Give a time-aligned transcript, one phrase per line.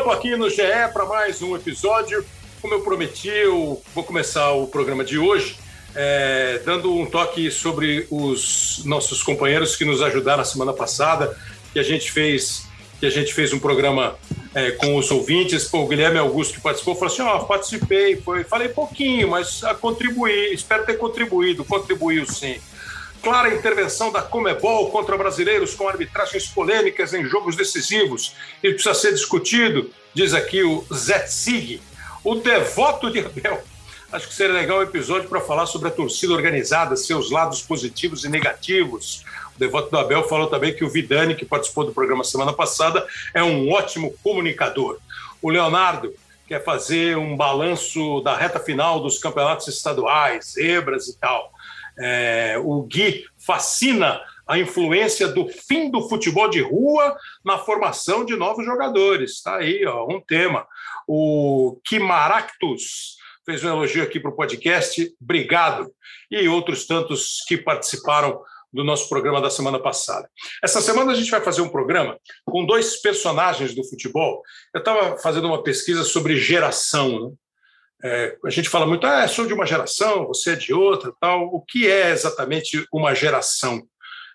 [0.00, 0.62] campo aqui no GE
[0.94, 2.24] para mais um episódio.
[2.62, 5.58] Como eu prometi, eu vou começar o programa de hoje
[5.94, 11.36] é, dando um toque sobre os nossos companheiros que nos ajudaram na semana passada,
[11.74, 12.66] que a gente fez,
[12.98, 14.16] que a gente fez um programa
[14.54, 15.64] é, com os ouvintes.
[15.64, 19.62] Pô, o Guilherme Augusto que participou falou assim: ó, oh, participei, foi, falei pouquinho, mas
[19.64, 22.58] a contribuí, espero ter contribuído, contribuiu sim.
[23.22, 28.34] Clara intervenção da Comebol contra brasileiros com arbitragens polêmicas em jogos decisivos.
[28.62, 31.82] Isso precisa ser discutido, diz aqui o Zé Sig.
[32.24, 33.62] O devoto de Abel.
[34.12, 38.24] Acho que seria legal um episódio para falar sobre a torcida organizada, seus lados positivos
[38.24, 39.22] e negativos.
[39.54, 43.06] O devoto do Abel falou também que o Vidani, que participou do programa semana passada,
[43.32, 44.98] é um ótimo comunicador.
[45.40, 46.12] O Leonardo
[46.48, 51.52] quer fazer um balanço da reta final dos campeonatos estaduais, zebras e tal.
[51.98, 58.34] É, o Gui fascina a influência do fim do futebol de rua na formação de
[58.34, 59.32] novos jogadores.
[59.32, 60.66] Está aí, ó, um tema.
[61.06, 65.92] O Kimaractus fez um elogio aqui para o podcast, obrigado.
[66.30, 68.40] E outros tantos que participaram
[68.72, 70.28] do nosso programa da semana passada.
[70.62, 74.42] Essa semana a gente vai fazer um programa com dois personagens do futebol.
[74.74, 77.30] Eu estava fazendo uma pesquisa sobre geração.
[77.30, 77.36] Né?
[78.02, 81.46] É, a gente fala muito, ah, sou de uma geração, você é de outra, tal.
[81.46, 83.82] O que é exatamente uma geração?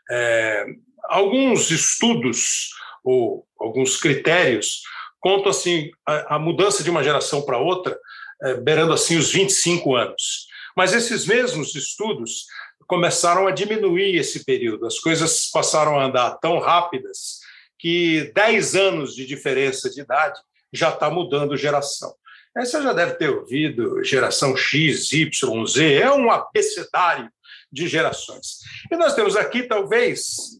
[0.09, 0.65] É,
[1.05, 2.69] alguns estudos
[3.03, 4.81] ou alguns critérios
[5.19, 7.97] contam assim a, a mudança de uma geração para outra,
[8.43, 10.47] é, beirando assim os 25 anos.
[10.77, 12.45] Mas esses mesmos estudos
[12.87, 14.85] começaram a diminuir esse período.
[14.85, 17.39] As coisas passaram a andar tão rápidas
[17.79, 20.39] que 10 anos de diferença de idade
[20.71, 22.13] já está mudando geração.
[22.57, 27.29] Você já deve ter ouvido geração X, Y, Z, é um abecedário
[27.69, 28.59] de gerações.
[28.89, 30.57] E nós temos aqui, talvez,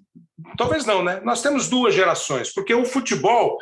[0.58, 1.22] talvez não, né?
[1.24, 3.58] Nós temos duas gerações, porque o futebol,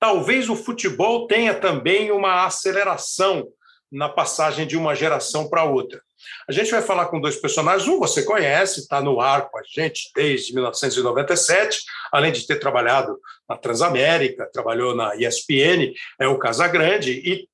[0.00, 3.46] talvez o futebol tenha também uma aceleração
[3.90, 6.02] na passagem de uma geração para outra.
[6.48, 7.86] A gente vai falar com dois personagens.
[7.86, 13.16] Um você conhece, está no ar com a gente desde 1997, além de ter trabalhado
[13.48, 17.48] na Transamérica, trabalhou na ESPN, é o Casagrande, e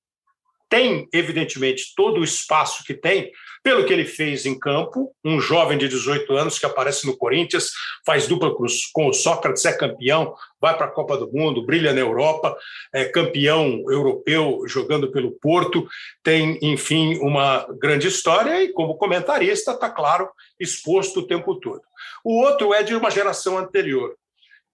[0.72, 3.30] tem, evidentemente, todo o espaço que tem,
[3.62, 7.72] pelo que ele fez em campo, um jovem de 18 anos que aparece no Corinthians,
[8.06, 8.54] faz dupla
[8.94, 12.56] com o Sócrates, é campeão, vai para a Copa do Mundo, brilha na Europa,
[12.90, 15.86] é campeão europeu jogando pelo Porto,
[16.22, 21.82] tem, enfim, uma grande história e, como comentarista, está claro, exposto o tempo todo.
[22.24, 24.16] O outro é de uma geração anterior,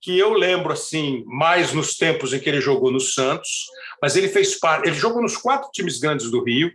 [0.01, 3.67] que eu lembro assim mais nos tempos em que ele jogou no Santos,
[4.01, 6.71] mas ele fez parte, ele jogou nos quatro times grandes do Rio.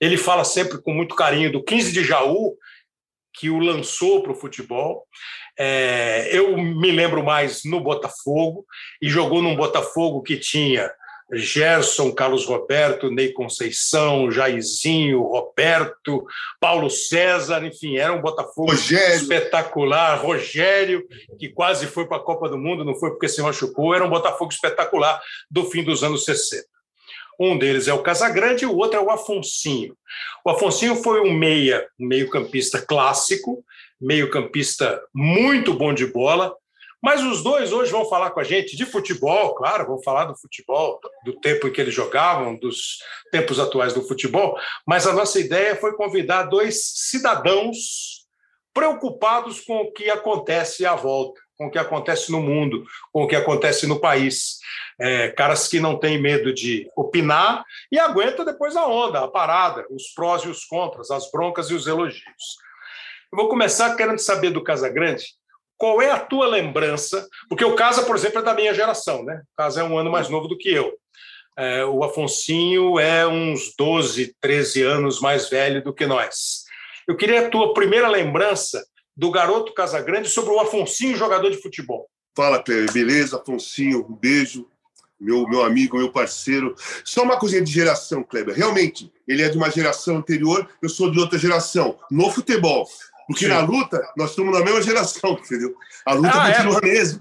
[0.00, 2.56] Ele fala sempre com muito carinho do 15 de Jaú,
[3.34, 5.04] que o lançou para o futebol.
[5.58, 8.64] É, eu me lembro mais no Botafogo
[9.02, 10.90] e jogou num Botafogo que tinha
[11.32, 16.26] Gerson, Carlos Roberto, Ney Conceição, Jairzinho, Roberto,
[16.60, 19.16] Paulo César, enfim, era um Botafogo Rogério.
[19.16, 20.16] espetacular.
[20.16, 21.06] Rogério,
[21.38, 24.10] que quase foi para a Copa do Mundo, não foi porque se machucou, era um
[24.10, 26.64] Botafogo espetacular do fim dos anos 60.
[27.40, 29.96] Um deles é o Casagrande e o outro é o Afonsinho.
[30.44, 33.64] O Afonsinho foi um meia, um meio-campista clássico,
[34.00, 36.52] meio-campista muito bom de bola,
[37.02, 40.36] mas os dois hoje vão falar com a gente de futebol, claro, vão falar do
[40.36, 42.98] futebol, do tempo em que eles jogavam, dos
[43.30, 44.58] tempos atuais do futebol.
[44.86, 48.26] Mas a nossa ideia foi convidar dois cidadãos
[48.74, 53.28] preocupados com o que acontece à volta, com o que acontece no mundo, com o
[53.28, 54.58] que acontece no país.
[55.00, 59.86] É, caras que não têm medo de opinar e aguentam depois a onda, a parada,
[59.90, 62.58] os prós e os contras, as broncas e os elogios.
[63.32, 65.38] Eu vou começar querendo saber do Casagrande
[65.78, 67.26] qual é a tua lembrança?
[67.48, 69.40] Porque o Casa, por exemplo, é da minha geração, né?
[69.54, 70.92] O Casa é um ano mais novo do que eu.
[71.56, 76.64] É, o Afonsinho é uns 12, 13 anos mais velho do que nós.
[77.06, 78.84] Eu queria a tua primeira lembrança
[79.16, 82.08] do garoto Casagrande sobre o Afonsinho, jogador de futebol.
[82.36, 82.92] Fala, Kleber.
[82.92, 84.06] Beleza, Afonsinho?
[84.08, 84.68] Um beijo.
[85.20, 86.76] Meu, meu amigo, meu parceiro.
[87.04, 88.54] Só uma coisinha de geração, Kleber.
[88.54, 91.98] Realmente, ele é de uma geração anterior, eu sou de outra geração.
[92.08, 92.88] No futebol.
[93.28, 93.50] Porque Sim.
[93.50, 95.76] na luta, nós estamos na mesma geração, entendeu?
[96.06, 97.20] A luta ah, continua é, mesmo.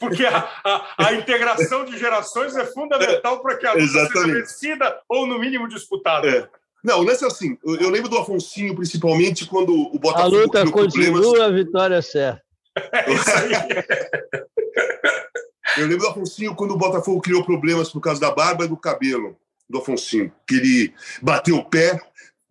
[0.00, 4.18] Porque a, a, a, integração de gerações é fundamental é, para que a luta Exatamente.
[4.18, 6.26] seja vencida ou, no mínimo, disputada.
[6.26, 6.48] É.
[6.82, 7.58] Não, o lance é assim.
[7.62, 10.36] Eu lembro do Afonsinho, principalmente, quando o Botafogo.
[10.36, 11.40] A luta continua, problemas...
[11.40, 12.42] a vitória é certa.
[12.90, 13.52] É isso aí.
[15.76, 18.76] eu lembro do Afonsinho quando o Botafogo criou problemas por causa da barba e do
[18.78, 19.36] cabelo
[19.68, 20.32] do Afonsinho.
[20.48, 22.00] Que ele bateu o pé,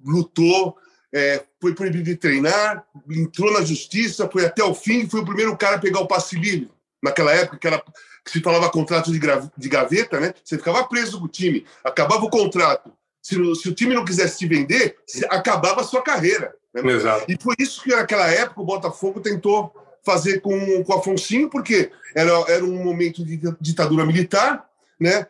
[0.06, 0.78] lutou,
[1.14, 5.56] é, foi proibido de treinar, entrou na justiça, foi até o fim, foi o primeiro
[5.58, 6.72] cara a pegar o passe livre.
[7.04, 7.84] Naquela época, que era
[8.24, 10.34] que se falava contrato de, de gaveta, né?
[10.44, 12.92] Você ficava preso com o time, acabava o contrato.
[13.22, 14.96] Se, se o time não quisesse te vender,
[15.30, 16.54] acabava a sua carreira.
[16.74, 16.92] Né?
[16.92, 17.26] Exato.
[17.28, 19.74] E foi isso que naquela época o Botafogo tentou
[20.04, 24.68] fazer com, com o Afonso, porque era, era um momento de ditadura militar,
[25.00, 25.28] né?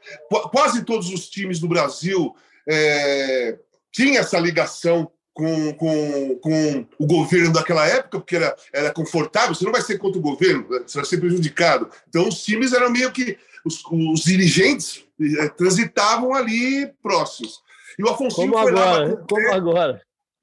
[0.51, 2.35] Quase todos os times do Brasil
[2.67, 3.57] é,
[3.91, 9.63] tinham essa ligação com, com, com o governo daquela época, porque era, era confortável, você
[9.63, 11.89] não vai ser contra o governo, você vai ser prejudicado.
[12.09, 13.37] Então, os times eram meio que.
[13.63, 15.05] Os, os dirigentes
[15.39, 17.61] é, transitavam ali próximos.
[17.97, 19.17] E o Afonso como foi agora, lá.
[19.29, 20.01] Como agora?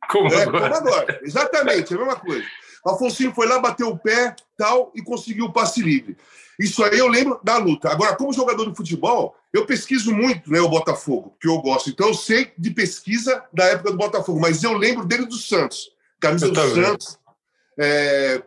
[0.08, 0.70] Como, é, agora?
[0.70, 1.20] como agora?
[1.24, 2.44] Exatamente, é a mesma coisa.
[2.84, 6.16] O Afonso foi lá, bateu o pé tal e conseguiu o passe livre.
[6.58, 7.88] Isso aí eu lembro da luta.
[7.88, 11.88] Agora, como jogador de futebol, eu pesquiso muito né, o Botafogo, que eu gosto.
[11.88, 15.92] Então, eu sei de pesquisa da época do Botafogo, mas eu lembro dele do Santos.
[16.18, 16.84] Camisa eu do também.
[16.84, 17.18] Santos,
[17.78, 18.42] é,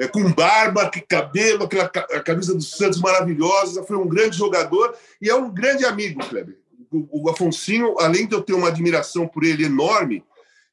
[0.00, 3.84] é, com barba, cabelo, aquela camisa do Santos maravilhosa.
[3.84, 6.56] Foi um grande jogador e é um grande amigo, Kleber.
[6.90, 10.24] O, o Afonsinho, além de eu ter uma admiração por ele enorme,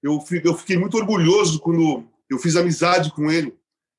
[0.01, 3.53] eu, eu fiquei muito orgulhoso quando eu fiz amizade com ele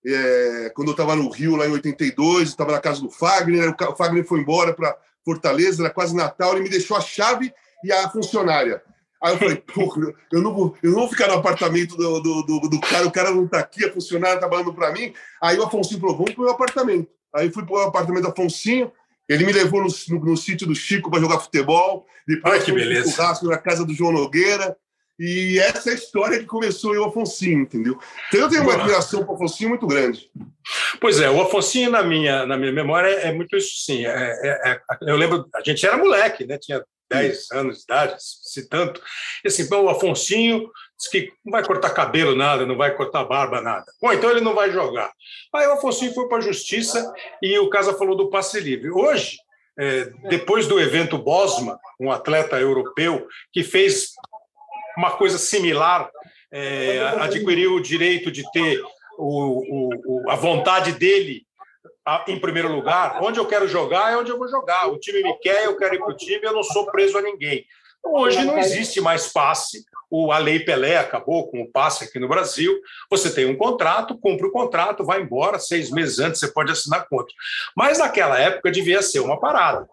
[0.07, 3.97] é, quando eu estava no Rio, lá em 82, estava na casa do Fagner, o
[3.97, 7.53] Fagner foi embora para Fortaleza, era quase Natal, ele me deixou a chave
[7.83, 8.83] e a funcionária.
[9.23, 12.43] Aí eu falei, porra, eu não vou, eu não vou ficar no apartamento do, do,
[12.43, 15.15] do, do cara, o cara não está aqui, a funcionária está falando para mim.
[15.43, 17.09] Aí o Afonso falou, vamos para o meu apartamento.
[17.35, 18.93] Aí fui para o apartamento do Afonso,
[19.29, 22.07] ele me levou no, no, no sítio do Chico para jogar futebol.
[22.29, 23.11] Depois Ai, que beleza.
[23.11, 24.77] churrasco na casa do João Nogueira.
[25.19, 27.97] E essa é a história que começou o Afonsinho, entendeu?
[28.29, 30.29] Então eu tenho uma admiração para o Afonsinho muito grande.
[31.01, 34.05] Pois é, o Afonsinho, na minha, na minha memória, é muito isso sim.
[34.05, 36.59] É, é, é, eu lembro, a gente era moleque, né?
[36.59, 39.01] Tinha 10 anos de idade, se tanto.
[39.45, 40.69] E assim, bom, o Afonsinho
[40.99, 43.87] disse que não vai cortar cabelo, nada, não vai cortar barba, nada.
[44.01, 45.13] Bom, então ele não vai jogar.
[45.55, 48.91] Aí o Afonsinho foi para a justiça e o Casa falou do passe livre.
[48.91, 49.37] Hoje,
[49.79, 54.13] é, depois do evento Bosma, um atleta europeu que fez
[54.97, 56.11] uma coisa similar,
[56.53, 58.83] é, adquiriu o direito de ter
[59.19, 61.45] o, o, a vontade dele
[62.29, 63.23] em primeiro lugar.
[63.23, 64.89] Onde eu quero jogar é onde eu vou jogar.
[64.89, 67.23] O time me quer, eu quero ir para o time, eu não sou preso a
[67.23, 67.65] ninguém.
[68.05, 69.85] Hoje não existe mais passe.
[70.11, 72.79] O, a Lei Pelé acabou com o passe aqui no Brasil.
[73.11, 75.59] Você tem um contrato, cumpre o contrato, vai embora.
[75.59, 77.35] Seis meses antes você pode assinar contra.
[77.75, 79.89] Mas naquela época devia ser uma parada.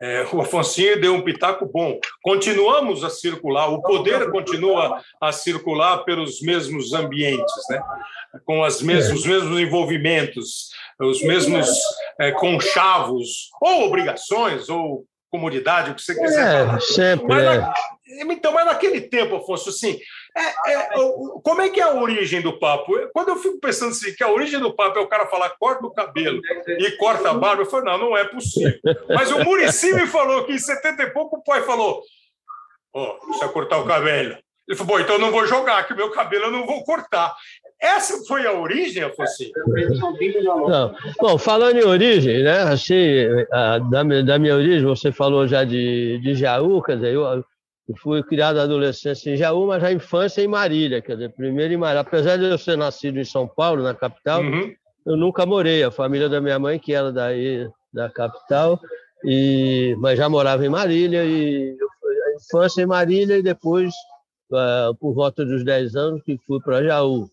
[0.00, 1.98] É, o Afonsinho deu um pitaco bom.
[2.22, 7.80] Continuamos a circular, o poder continua a circular pelos mesmos ambientes, né?
[8.44, 10.70] com as mesmos, os mesmos envolvimentos,
[11.00, 11.68] os mesmos
[12.20, 16.74] é, conchavos, ou obrigações, ou comunidade, o que você quiser.
[16.74, 17.26] É, sempre.
[17.26, 17.72] Mas, é.
[18.30, 19.98] Então, mas naquele tempo, Afonso, assim,
[20.36, 20.88] é, é,
[21.42, 22.92] como é que é a origem do papo?
[23.12, 25.86] Quando eu fico pensando assim, que a origem do papo é o cara falar corta
[25.86, 28.78] o cabelo e corta a barba, eu falo, não, não é possível.
[29.08, 32.02] Mas o Murici me falou que em 70 e pouco o pai falou:
[32.94, 34.36] Ó, oh, precisa cortar o cabelo.
[34.68, 36.82] Ele falou, bom, então eu não vou jogar, que o meu cabelo eu não vou
[36.82, 37.34] cortar.
[37.80, 39.44] Essa foi a origem, Afonso?
[40.68, 40.94] Não.
[41.20, 42.62] Bom, falando em origem, né?
[42.62, 47.44] Assim, a, da, da minha origem, você falou já de, de Jaú, quer dizer, eu,
[47.88, 51.76] eu fui criado adolescência em Jaú, mas a infância em Marília, quer dizer, primeiro em
[51.76, 52.00] Marília.
[52.00, 54.74] Apesar de eu ser nascido em São Paulo, na capital, uhum.
[55.06, 55.84] eu nunca morei.
[55.84, 58.80] A família da minha mãe, que era daí da capital,
[59.24, 61.76] e mas já morava em Marília e
[62.26, 63.94] a infância em Marília e depois
[64.50, 67.28] uh, por volta dos 10 anos que fui para Jaú.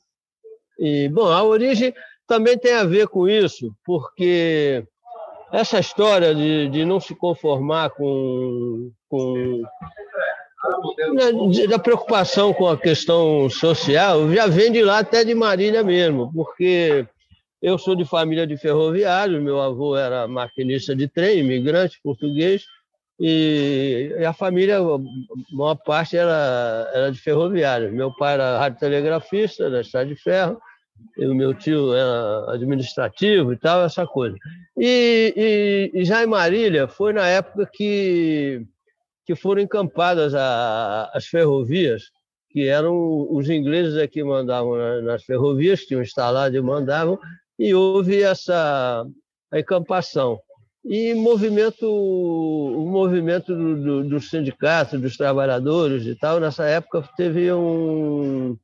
[0.78, 1.94] E bom, a origem
[2.28, 4.84] também tem a ver com isso, porque
[5.52, 9.64] essa história de, de não se conformar com, com
[11.70, 17.06] da preocupação com a questão social já vem de lá até de Marília mesmo, porque
[17.62, 22.64] eu sou de família de ferroviários, meu avô era maquinista de trem, imigrante português,
[23.20, 25.00] e a família, a
[25.52, 27.94] maior parte era, era de ferroviários.
[27.94, 30.60] Meu pai era radiotelegrafista da Estrada de Ferro,
[31.18, 34.36] e o meu tio era administrativo e tal, essa coisa.
[34.78, 38.66] E, e, e já em Marília foi na época que
[39.26, 42.04] que foram encampadas a, as ferrovias,
[42.50, 47.20] que eram os ingleses é que mandavam nas ferrovias, tinham instalado e mandavam,
[47.58, 49.06] e houve essa
[49.54, 50.40] encampação.
[50.86, 57.52] E movimento, o movimento do, do, dos sindicatos, dos trabalhadores e tal, nessa época teve
[57.54, 58.58] um,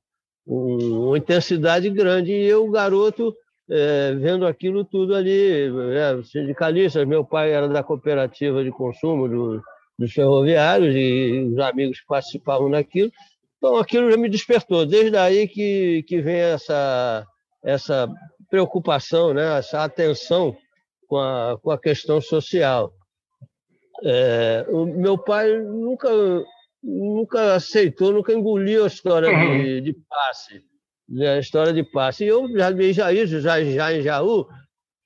[0.45, 2.33] um, uma intensidade grande.
[2.33, 3.33] E eu, garoto,
[3.69, 9.63] é, vendo aquilo tudo ali, é, sindicalistas, meu pai era da cooperativa de consumo do,
[9.99, 13.11] dos ferroviários e os amigos que participavam daquilo.
[13.57, 14.85] Então, aquilo já me despertou.
[14.85, 17.27] Desde aí que, que vem essa,
[17.61, 18.09] essa
[18.49, 19.57] preocupação, né?
[19.57, 20.55] essa atenção
[21.05, 22.93] com a, com a questão social.
[24.01, 26.09] É, o meu pai nunca,
[26.81, 29.61] nunca aceitou, nunca engoliu a história uhum.
[29.61, 30.63] de, de, passe,
[31.09, 32.23] né, a história de passe.
[32.23, 34.47] E eu já vi já isso, já, já em Jaú,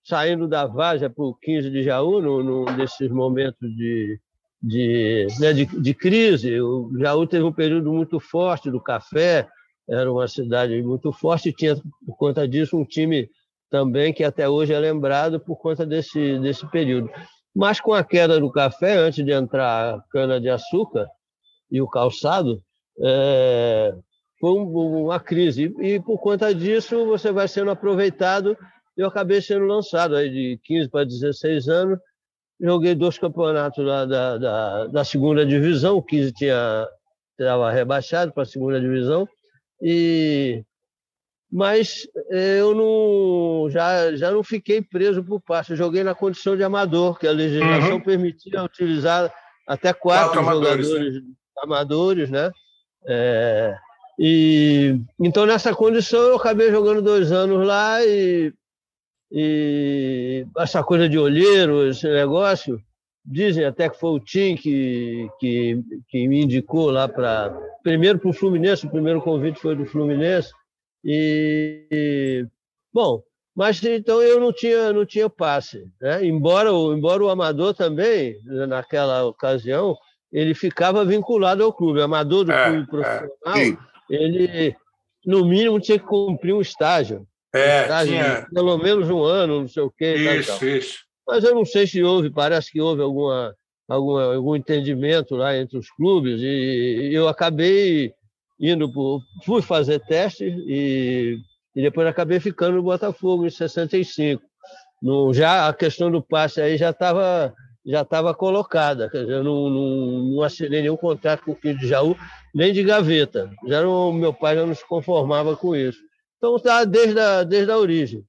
[0.03, 4.19] saindo da Vaja para o 15 de Jaú, num, num desses momentos de,
[4.63, 6.61] de, né, de, de, crise.
[6.61, 9.47] O Jaú teve um período muito forte do café,
[9.89, 13.29] era uma cidade muito forte e tinha, por conta disso, um time
[13.69, 17.09] também que até hoje é lembrado por conta desse, desse período.
[17.53, 21.07] Mas com a queda do café, antes de entrar a cana-de-açúcar
[21.69, 22.63] e o calçado,
[22.99, 23.93] é,
[24.39, 25.75] foi uma crise.
[25.79, 28.57] E, por conta disso, você vai sendo aproveitado.
[28.95, 31.99] Eu acabei sendo lançado aí de 15 para 16 anos.
[32.63, 35.97] Joguei dois campeonatos lá da, da, da segunda divisão.
[35.97, 36.87] O 15 tinha
[37.37, 39.27] estava rebaixado para a segunda divisão.
[39.81, 40.63] E
[41.51, 45.39] mas eu não já, já não fiquei preso por.
[45.69, 48.01] Eu joguei na condição de amador, que a legislação uhum.
[48.01, 49.31] permitia utilizar
[49.67, 51.21] até quatro, quatro jogadores amadores, né?
[51.57, 52.51] amadores, né?
[53.05, 53.75] É,
[54.17, 58.51] e então nessa condição eu acabei jogando dois anos lá e,
[59.33, 62.79] e essa coisa de olheiro, esse negócio,
[63.25, 68.29] dizem até que foi o Tim que, que, que me indicou lá para primeiro para
[68.29, 70.51] o Fluminense, o primeiro convite foi do Fluminense
[71.03, 72.45] e,
[72.93, 73.23] bom,
[73.55, 75.85] mas então eu não tinha, não tinha passe.
[75.99, 76.25] Né?
[76.25, 79.97] Embora, o, embora o amador também, naquela ocasião,
[80.31, 81.99] ele ficava vinculado ao clube.
[81.99, 82.85] O amador do é, clube é.
[82.85, 83.77] profissional, é,
[84.09, 84.75] ele,
[85.25, 87.27] no mínimo, tinha que cumprir um estágio.
[87.53, 88.47] É, tinha...
[88.51, 90.15] pelo menos um ano, não sei o quê.
[90.15, 90.99] Isso, tal, isso.
[91.27, 93.55] Mas eu não sei se houve, parece que houve alguma,
[93.87, 98.13] alguma, algum entendimento lá entre os clubes, e eu acabei
[98.59, 101.37] indo por, fui fazer teste e,
[101.75, 104.41] e depois acabei ficando no Botafogo em 65.
[105.01, 107.53] No, já a questão do passe aí já estava
[107.85, 111.79] já estava colocada, quer dizer, eu não, não, não assinei nenhum contrato com o Quinto
[111.79, 112.15] de Jaú,
[112.55, 113.51] nem de gaveta.
[113.67, 115.99] Já não, meu pai já não se conformava com isso.
[116.43, 118.21] Então, está desde a, desde a origem.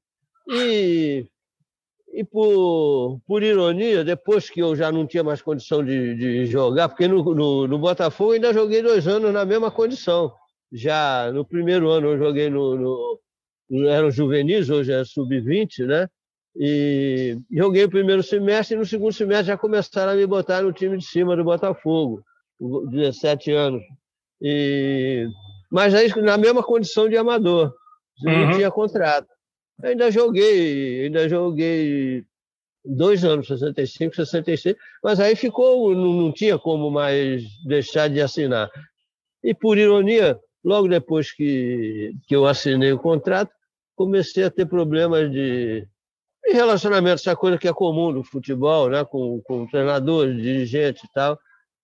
[0.49, 1.27] E
[2.13, 6.89] e por, por ironia, depois que eu já não tinha mais condição de, de jogar,
[6.89, 10.33] porque no, no, no, Botafogo ainda joguei dois anos na mesma condição.
[10.73, 13.19] Já no primeiro ano eu joguei no.
[13.69, 16.09] no, eram juvenis, hoje é sub-20, né?
[16.55, 20.73] E joguei o primeiro semestre e no segundo semestre já começaram a me botar no
[20.73, 22.23] time de cima do Botafogo,
[22.61, 23.83] 17 anos.
[24.41, 25.27] E,
[25.69, 27.75] mas aí na mesma condição de amador,
[28.23, 28.51] não uhum.
[28.53, 29.29] tinha contrato.
[29.83, 32.25] Ainda joguei, ainda joguei
[32.85, 38.71] dois anos, 65, 66, mas aí ficou, não, não tinha como mais deixar de assinar.
[39.43, 43.51] E por ironia, logo depois que, que eu assinei o contrato,
[43.97, 45.87] comecei a ter problemas de,
[46.45, 49.05] de relacionamento, essa coisa que é comum no futebol, né?
[49.05, 51.39] com, com treinadores, dirigentes e tal.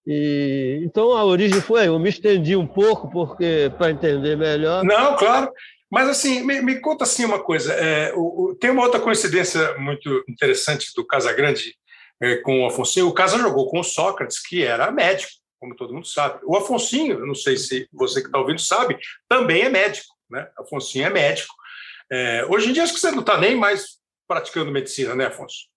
[0.06, 4.84] E, então a origem foi, eu me estendi um pouco porque para entender melhor.
[4.84, 5.52] Não, claro.
[5.90, 7.72] Mas, assim, me, me conta assim uma coisa.
[7.72, 11.74] É, o, o, tem uma outra coincidência muito interessante do Casagrande
[12.22, 13.06] é, com o Afonso.
[13.08, 16.40] O Casa jogou com o Sócrates, que era médico, como todo mundo sabe.
[16.44, 20.14] O Afonsinho, eu não sei se você que está ouvindo sabe, também é médico.
[20.30, 20.48] Né?
[20.56, 21.52] Afonsinho é médico.
[22.10, 25.68] É, hoje em dia, acho que você não está nem mais praticando medicina, né, Afonso?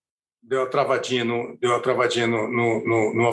[0.42, 3.32] Deu uma travadinha no, deu uma travadinha no, no, no, no.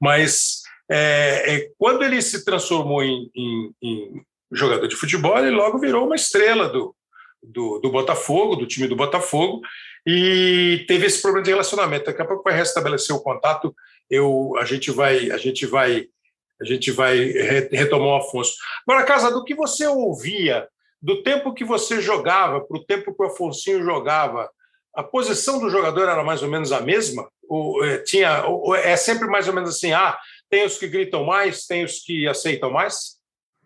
[0.00, 5.78] Mas é, é, quando ele se transformou em, em, em jogador de futebol, ele logo
[5.78, 6.94] virou uma estrela do,
[7.42, 9.60] do, do, Botafogo, do time do Botafogo,
[10.06, 12.06] e teve esse problema de relacionamento.
[12.06, 13.74] Daqui a pouco vai restabelecer o contato,
[14.08, 16.06] eu, a gente vai, a gente vai,
[16.60, 17.16] a gente vai
[17.72, 18.54] retomar o Afonso.
[18.86, 20.68] Agora, Casa, do que você ouvia,
[21.02, 24.50] do tempo que você jogava para o tempo que o Afonso jogava,
[24.94, 27.28] a posição do jogador era mais ou menos a mesma?
[27.48, 31.24] Ou, é, tinha, ou, é sempre mais ou menos assim, ah, tem os que gritam
[31.24, 33.15] mais, tem os que aceitam mais?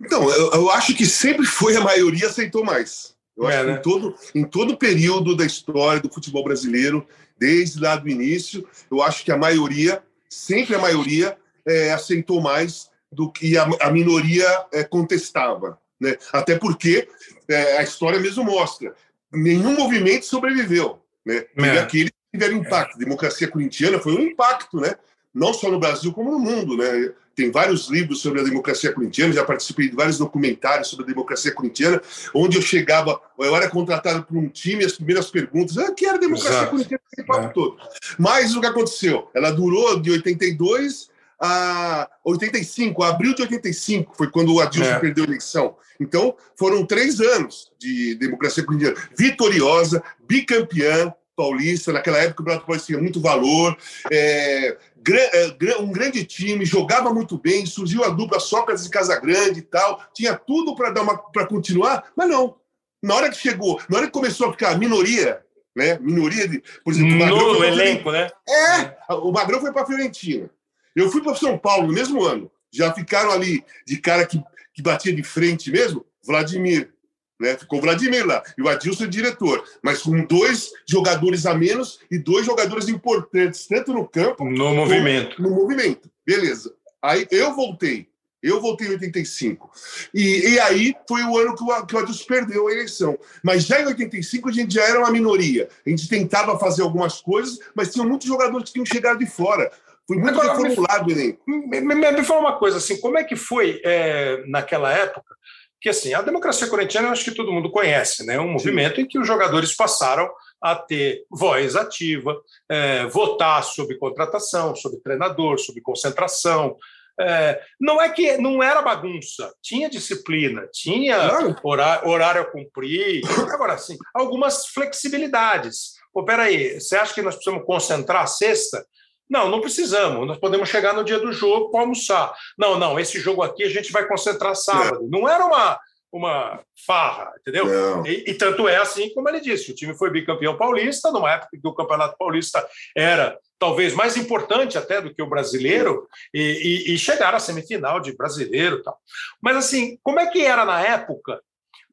[0.00, 3.14] Então, eu, eu, acho que sempre foi a maioria aceitou mais.
[3.36, 3.78] Eu é, acho que né?
[3.78, 7.06] em todo, em todo período da história do futebol brasileiro,
[7.38, 12.90] desde lá do início, eu acho que a maioria, sempre a maioria, é, aceitou mais
[13.12, 15.78] do que a, a minoria é, contestava.
[16.00, 16.16] Né?
[16.32, 17.08] Até porque
[17.48, 18.94] é, a história mesmo mostra,
[19.32, 21.02] nenhum movimento sobreviveu.
[21.24, 21.40] Né?
[21.54, 21.78] Teve é.
[21.78, 22.96] aquele que tiveram impacto.
[22.96, 24.94] A democracia corintiana foi um impacto, né?
[25.34, 26.76] não só no Brasil, como no mundo.
[26.76, 27.12] Né?
[27.40, 31.50] Tem vários livros sobre a democracia corintiana, já participei de vários documentários sobre a democracia
[31.52, 32.02] corintiana,
[32.34, 36.16] onde eu chegava, eu era contratado por um time, as primeiras perguntas, ah, que era
[36.16, 36.70] a democracia Exato.
[36.70, 37.48] corintiana, esse papo é.
[37.48, 37.78] todo.
[38.18, 39.30] Mas o que aconteceu?
[39.34, 41.08] Ela durou de 82
[41.40, 44.98] a 85, abril de 85, foi quando o Adilson é.
[44.98, 45.76] perdeu a eleição.
[45.98, 51.92] Então, foram três anos de democracia corintiana vitoriosa, bicampeã, Paulista.
[51.92, 53.76] Naquela época, o Campeonato Paulista tinha muito valor.
[54.12, 54.76] É,
[55.08, 60.02] é um grande time, jogava muito bem, surgiu a dupla Sócrates e Casagrande e tal.
[60.12, 62.56] Tinha tudo para dar uma para continuar, mas não.
[63.02, 65.40] Na hora que chegou, na hora que começou a ficar minoria,
[65.74, 65.98] né?
[65.98, 68.28] Minoria de, por exemplo, no, no elenco, né?
[68.46, 70.50] É, o Magrão foi para a Fiorentina.
[70.94, 72.50] Eu fui para São Paulo no mesmo ano.
[72.70, 74.42] Já ficaram ali de cara que,
[74.74, 76.92] que batia de frente mesmo, Vladimir.
[77.40, 77.56] Né?
[77.56, 81.98] Ficou o Vladimir lá, e o Adilson é diretor, mas com dois jogadores a menos
[82.10, 85.40] e dois jogadores importantes, tanto no campo no movimento.
[85.40, 86.10] No movimento.
[86.24, 86.74] Beleza.
[87.02, 88.10] Aí eu voltei.
[88.42, 89.70] Eu voltei em 85.
[90.14, 93.18] E, e aí foi o ano que o, que o Adilson perdeu a eleição.
[93.42, 95.68] Mas já em 85 a gente já era uma minoria.
[95.86, 99.70] A gente tentava fazer algumas coisas, mas tinha muitos jogadores que tinham chegado de fora.
[100.06, 101.38] Foi muito Agora, reformulado, Enem.
[101.46, 105.36] Me, me, me, fala uma coisa, assim, como é que foi é, naquela época?
[105.80, 108.38] Que assim, a democracia corintiana eu acho que todo mundo conhece, né?
[108.38, 109.02] Um movimento Sim.
[109.02, 110.30] em que os jogadores passaram
[110.62, 112.36] a ter voz ativa,
[112.68, 116.76] é, votar sobre contratação, sobre treinador, sobre concentração,
[117.20, 121.18] é, não é que não era bagunça, tinha disciplina, tinha
[121.62, 123.22] horário, horário a cumprir.
[123.52, 125.94] Agora, sim, algumas flexibilidades.
[126.12, 128.84] Pô, peraí, você acha que nós precisamos concentrar a sexta?
[129.30, 130.26] Não, não precisamos.
[130.26, 132.34] Nós podemos chegar no dia do jogo para almoçar.
[132.58, 135.06] Não, não, esse jogo aqui a gente vai concentrar sábado.
[135.08, 135.78] Não era uma,
[136.12, 138.04] uma farra, entendeu?
[138.04, 141.56] E, e, tanto é assim como ele disse: o time foi bicampeão paulista, numa época
[141.60, 146.94] que o Campeonato Paulista era talvez mais importante até do que o brasileiro, e, e,
[146.94, 148.98] e chegar à semifinal de brasileiro tal.
[149.40, 151.40] Mas assim, como é que era na época?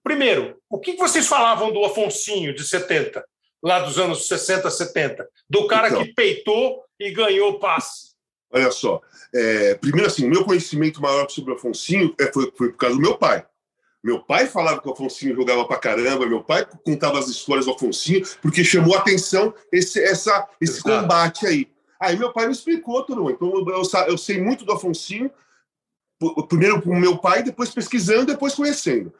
[0.04, 3.24] Primeiro, o que vocês falavam do Afonsinho de 70,
[3.62, 5.28] lá dos anos 60, 70?
[5.50, 8.16] Do cara então, que peitou e ganhou passe.
[8.52, 9.02] Olha só,
[9.34, 12.96] é, primeiro assim, o meu conhecimento maior sobre o Afonsinho é, foi, foi por causa
[12.96, 13.46] do meu pai.
[14.04, 17.74] Meu pai falava que o Afonsinho jogava pra caramba, meu pai contava as histórias do
[17.74, 21.68] Afonsinho, porque chamou a atenção esse, essa, esse combate aí.
[22.00, 23.30] Aí meu pai me explicou tudo.
[23.30, 25.30] Então eu, eu, eu sei muito do Afonsinho,
[26.48, 29.14] primeiro com meu pai, depois pesquisando, depois conhecendo.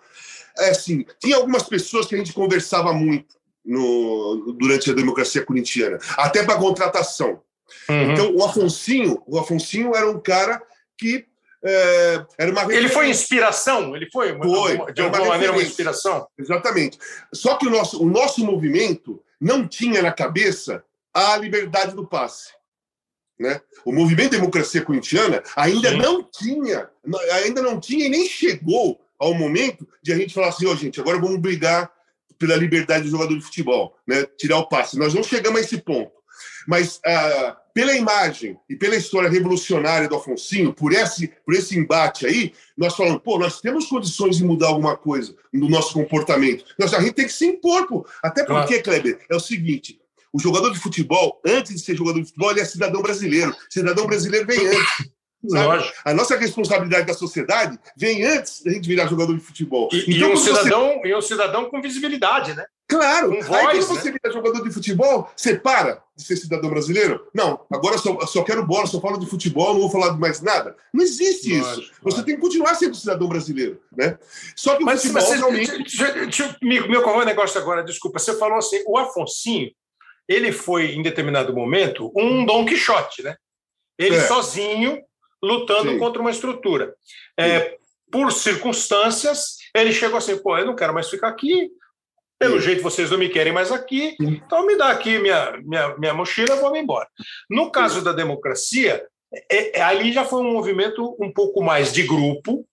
[0.58, 6.00] É assim, tinha algumas pessoas que a gente conversava muito no, durante a democracia corintiana,
[6.18, 7.42] até para contratação.
[7.90, 8.12] Uhum.
[8.12, 10.62] Então o Afonsinho, o Afonsinho era um cara
[10.98, 11.26] que
[11.64, 13.96] é, era uma ele foi inspiração?
[13.96, 16.28] Ele foi, uma, foi de alguma uma maneira uma inspiração?
[16.38, 16.98] Exatamente.
[17.34, 22.52] Só que o nosso, o nosso movimento não tinha na cabeça a liberdade do passe.
[23.40, 23.62] Né?
[23.86, 25.98] O movimento Democracia Corintiana ainda Sim.
[25.98, 26.90] não tinha,
[27.44, 30.76] ainda não tinha e nem chegou ao momento de a gente falar assim, ó, oh,
[30.76, 31.92] gente, agora vamos brigar
[32.38, 34.26] pela liberdade do jogador de futebol, né?
[34.38, 34.98] Tirar o passe.
[34.98, 36.12] Nós não chegamos a esse ponto.
[36.68, 42.26] Mas ah, pela imagem e pela história revolucionária do Afonsinho, por esse, por esse embate
[42.26, 46.66] aí, nós falamos, pô, nós temos condições de mudar alguma coisa no nosso comportamento.
[46.80, 48.08] Nós, a gente tem que se impor, pô.
[48.24, 50.00] Até porque, Kleber, é o seguinte:
[50.34, 53.56] o jogador de futebol, antes de ser jogador de futebol, ele é cidadão brasileiro.
[53.70, 55.12] Cidadão brasileiro vem antes.
[56.04, 59.88] A nossa responsabilidade da sociedade vem antes da gente virar jogador de futebol.
[59.94, 61.08] E, então, e um, cidadão, você...
[61.08, 62.66] e um cidadão com visibilidade, né?
[62.88, 63.32] Claro.
[63.32, 64.18] Voz, Aí quando você né?
[64.22, 67.28] vira jogador de futebol, você para de ser cidadão brasileiro?
[67.34, 70.42] Não, agora só, só quero bola, só falo de futebol, não vou falar de mais
[70.42, 70.76] nada.
[70.94, 71.92] Não existe isso.
[72.02, 74.18] Você tem que continuar sendo cidadão brasileiro, né?
[74.56, 75.98] Só que o mas, futebol mas, realmente...
[75.98, 77.84] Deixa, meu, meu o negócio agora?
[77.84, 79.70] Desculpa, você falou assim, o Afonsinho,
[80.28, 83.36] ele foi, em determinado momento, um Dom Quixote, né?
[84.00, 84.28] Ele é.
[84.28, 85.02] sozinho
[85.44, 86.00] lutando Sim.
[86.00, 86.96] contra uma estrutura.
[87.38, 87.78] É,
[88.12, 91.70] por circunstâncias, ele chegou assim, pô, eu não quero mais ficar aqui,
[92.40, 92.66] pelo Sim.
[92.66, 94.42] jeito vocês não me querem mais aqui, Sim.
[94.46, 97.08] então me dá aqui minha, minha, minha mochila, eu vou me embora.
[97.50, 99.06] No caso da democracia,
[99.50, 102.66] é, é, ali já foi um movimento um pouco mais de grupo,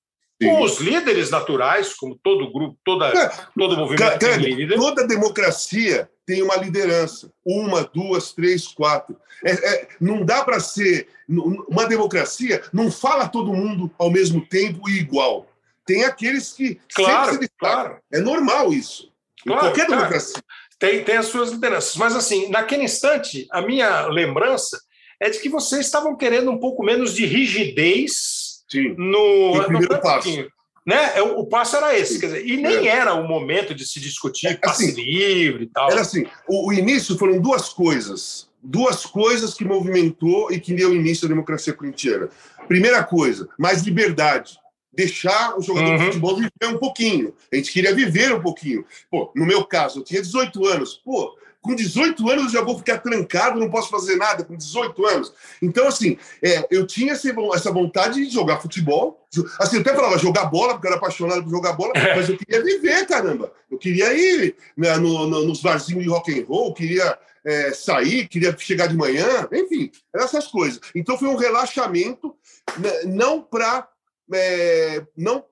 [0.43, 4.77] com os líderes naturais, como todo grupo, toda, é, todo movimento cara, tem líder.
[4.77, 7.31] Toda democracia tem uma liderança.
[7.45, 9.17] Uma, duas, três, quatro.
[9.45, 11.09] É, é, não dá para ser.
[11.29, 15.47] Uma democracia não fala todo mundo ao mesmo tempo e igual.
[15.87, 16.81] Tem aqueles que.
[16.95, 17.99] Claro, claro.
[18.13, 19.13] É normal isso.
[19.47, 20.43] Claro, qualquer democracia.
[20.79, 21.97] Tem, tem as suas lideranças.
[21.97, 24.79] Mas, assim, naquele instante, a minha lembrança
[25.21, 30.01] é de que vocês estavam querendo um pouco menos de rigidez Sim, no, no primeiro
[30.01, 30.47] passo
[30.87, 31.17] né?
[31.17, 32.89] É, o passo era esse, quer dizer, e nem é.
[32.89, 35.91] era o momento de se discutir é, passe assim, livre e tal.
[35.91, 40.95] Era assim, o, o, início foram duas coisas, duas coisas que movimentou e que deu
[40.95, 42.29] início à democracia corintiana.
[42.69, 44.59] Primeira coisa, mais liberdade.
[44.95, 45.97] Deixar o jogador uhum.
[45.99, 47.35] de futebol viver um pouquinho.
[47.53, 48.85] A gente queria viver um pouquinho.
[49.11, 50.95] Pô, no meu caso, eu tinha 18 anos.
[51.05, 55.07] Pô, Com 18 anos eu já vou ficar trancado, não posso fazer nada com 18
[55.07, 55.33] anos.
[55.63, 59.27] Então, assim, é, eu tinha essa vontade de jogar futebol.
[59.59, 62.17] Assim, eu até falava jogar bola, porque eu era apaixonado por jogar bola, é.
[62.17, 63.51] mas eu queria viver, caramba.
[63.71, 68.27] Eu queria ir né, no, no, nos barzinhos de rock and roll, queria é, sair,
[68.27, 70.81] queria chegar de manhã, enfim, essas coisas.
[70.95, 72.35] Então foi um relaxamento,
[72.79, 73.89] né, não para.
[74.33, 75.45] É, não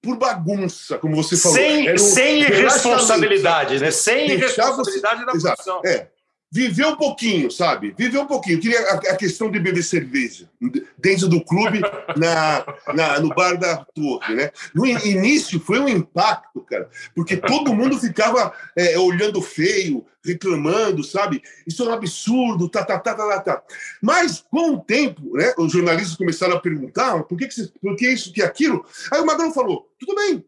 [0.00, 1.56] por bagunça, como você falou.
[1.56, 3.90] Sem, um sem irresponsabilidade, né?
[3.90, 5.82] Sem irresponsabilidade da função.
[5.84, 6.08] É.
[6.50, 7.94] Viver um pouquinho, sabe?
[7.96, 8.56] Viver um pouquinho.
[8.56, 10.48] Eu queria a, a, questão de beber cerveja
[10.96, 11.80] dentro do clube,
[12.16, 14.50] na, na, no bar da torre, né?
[14.74, 21.42] No início foi um impacto, cara, porque todo mundo ficava é, olhando feio, reclamando, sabe?
[21.66, 23.62] Isso é um absurdo, tá, tá, tá, tá, tá.
[24.00, 27.94] Mas, com o tempo, né, os jornalistas começaram a perguntar por que, que, você, por
[27.94, 28.84] que isso, que aquilo.
[29.12, 30.44] Aí o Magrão falou: tudo bem,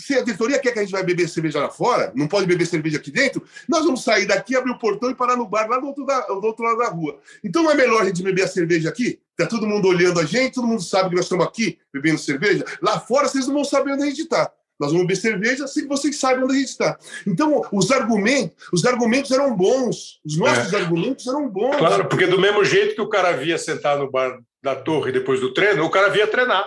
[0.00, 2.66] se a diretoria quer que a gente vai beber cerveja lá fora, não pode beber
[2.66, 5.78] cerveja aqui dentro, nós vamos sair daqui, abrir o portão e parar no bar lá
[5.78, 7.18] do outro, da, do outro lado da rua.
[7.44, 9.20] Então não é melhor a gente beber a cerveja aqui?
[9.36, 12.64] Tá todo mundo olhando a gente, todo mundo sabe que nós estamos aqui bebendo cerveja.
[12.82, 14.50] Lá fora vocês não vão saber onde a gente está.
[14.80, 16.98] Nós vamos beber cerveja sem que vocês saibam onde a gente está.
[17.26, 20.18] Então, os argumentos, os argumentos eram bons.
[20.24, 20.76] Os nossos é.
[20.76, 21.76] argumentos eram bons.
[21.76, 25.38] Claro, porque do mesmo jeito que o cara via sentar no bar da torre depois
[25.38, 26.66] do treino, o cara via treinar.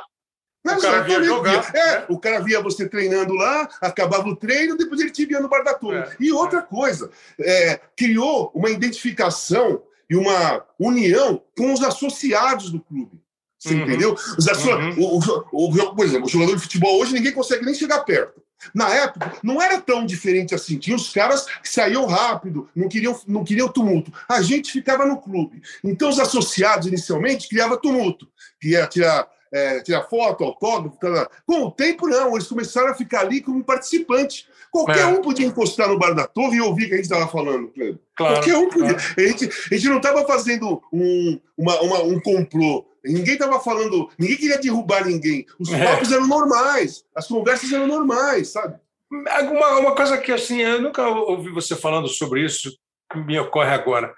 [0.63, 1.75] Não, o cara via jogar.
[1.75, 2.05] É, né?
[2.09, 5.63] o cara via você treinando lá, acabava o treino, depois ele te via no bar
[5.63, 5.99] da turma.
[6.03, 6.61] É, e outra é.
[6.61, 13.21] coisa, é, criou uma identificação e uma união com os associados do clube.
[13.59, 13.81] Você uhum.
[13.81, 14.13] entendeu?
[14.13, 14.69] Os asso...
[14.69, 14.95] uhum.
[14.99, 15.19] o,
[15.51, 18.41] o, o, por exemplo, o jogador de futebol hoje ninguém consegue nem chegar perto.
[18.73, 20.77] Na época, não era tão diferente assim.
[20.77, 24.13] Tinha os caras que saíam rápido, não queriam, não queriam tumulto.
[24.29, 25.61] A gente ficava no clube.
[25.83, 28.27] Então, os associados, inicialmente, criavam tumulto.
[28.59, 30.97] Queria tirar é, tirar foto, autógrafo.
[30.97, 32.33] Tá, Com o tempo, não.
[32.33, 34.47] Eles começaram a ficar ali como participante.
[34.71, 35.05] Qualquer é.
[35.05, 37.67] um podia encostar no bar da torre e ouvir o que a gente estava falando,
[37.67, 37.99] Cleber.
[38.15, 38.95] Claro, Qualquer um podia.
[38.95, 39.13] Claro.
[39.15, 42.83] A, gente, a gente não estava fazendo um, uma, uma, um complô.
[43.05, 45.45] Ninguém estava falando, ninguém queria derrubar ninguém.
[45.59, 45.85] Os é.
[45.85, 48.79] papos eram normais, as conversas eram normais, sabe?
[49.11, 52.75] Uma, uma coisa que assim, eu nunca ouvi você falando sobre isso,
[53.13, 54.11] me ocorre agora.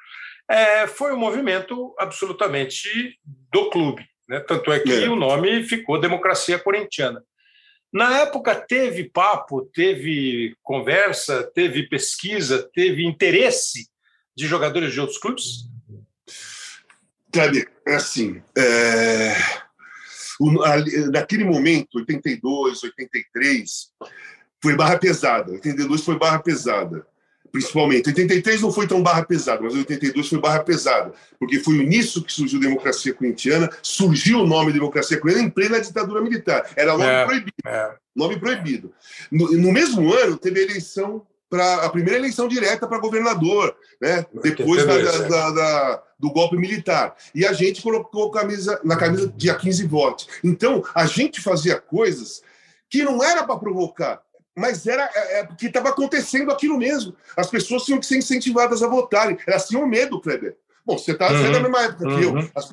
[0.49, 3.19] É, foi um movimento absolutamente
[3.51, 4.05] do clube.
[4.27, 4.39] Né?
[4.39, 5.09] Tanto é que é.
[5.09, 7.23] o nome ficou Democracia Corintiana.
[7.93, 13.87] Na época teve papo, teve conversa, teve pesquisa, teve interesse
[14.35, 15.69] de jogadores de outros clubes?
[17.33, 19.33] Sabe, é assim, é...
[20.37, 20.51] O,
[21.11, 23.91] naquele momento, 82, 83,
[24.61, 25.53] foi barra pesada.
[25.53, 27.07] 82 foi barra pesada
[27.55, 28.09] principalmente.
[28.09, 32.33] 83 não foi tão barra pesada, mas 82 foi barra pesada, porque foi nisso que
[32.33, 36.69] surgiu a democracia corintiana, surgiu o nome democracia corintiana em plena ditadura militar.
[36.75, 37.53] Era nome é, proibido.
[37.65, 37.95] É.
[38.13, 38.93] Nome proibido.
[39.31, 44.25] No, no, mesmo ano, teve a eleição para a primeira eleição direta para governador, né?
[44.43, 47.15] Depois da, da, da, da, do golpe militar.
[47.33, 50.27] E a gente colocou camisa, na camisa dia 15 votos.
[50.43, 52.41] Então, a gente fazia coisas
[52.89, 54.21] que não era para provocar,
[54.55, 57.15] mas era é, é porque estava acontecendo aquilo mesmo.
[57.35, 59.37] As pessoas tinham que ser incentivadas a votarem.
[59.45, 60.55] Elas tinham medo, Kleber.
[60.85, 61.51] Bom, você está uhum.
[61.51, 62.15] da mesma época uhum.
[62.15, 62.33] que eu.
[62.33, 62.49] Uhum.
[62.53, 62.69] As,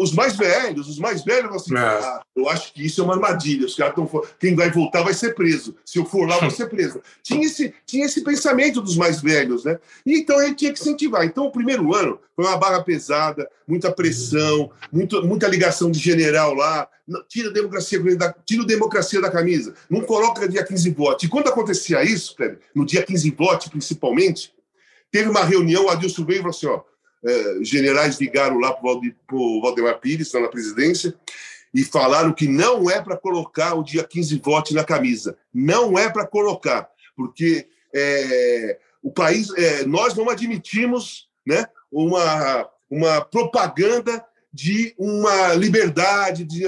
[0.00, 1.80] os mais velhos, os mais velhos, assim, é.
[1.80, 3.66] ah, eu acho que isso é uma armadilha.
[3.66, 4.22] Os caras estão.
[4.38, 5.74] Quem vai voltar vai ser preso.
[5.84, 7.02] Se eu for lá, vou ser preso.
[7.20, 9.76] tinha, esse, tinha esse pensamento dos mais velhos, né?
[10.06, 11.24] E então a gente tinha que incentivar.
[11.24, 16.54] Então, o primeiro ano foi uma barra pesada, muita pressão, muito, muita ligação de general
[16.54, 16.88] lá.
[17.28, 17.98] Tira a democracia,
[18.44, 19.74] tira democracia da camisa.
[19.88, 21.24] Não coloca dia 15 votos.
[21.24, 24.52] E quando acontecia isso, Kleber, no dia 15 votos, principalmente,
[25.10, 26.82] teve uma reunião, o Adilson veio e falou assim: ó
[27.24, 28.90] é, generais ligaram lá para
[29.32, 31.14] o Valdemar Pires, está na presidência,
[31.74, 35.36] e falaram que não é para colocar o dia 15 votos na camisa.
[35.52, 43.20] Não é para colocar, porque é, o país, é, nós não admitimos né, uma, uma
[43.20, 44.24] propaganda
[44.58, 46.64] de uma liberdade, de.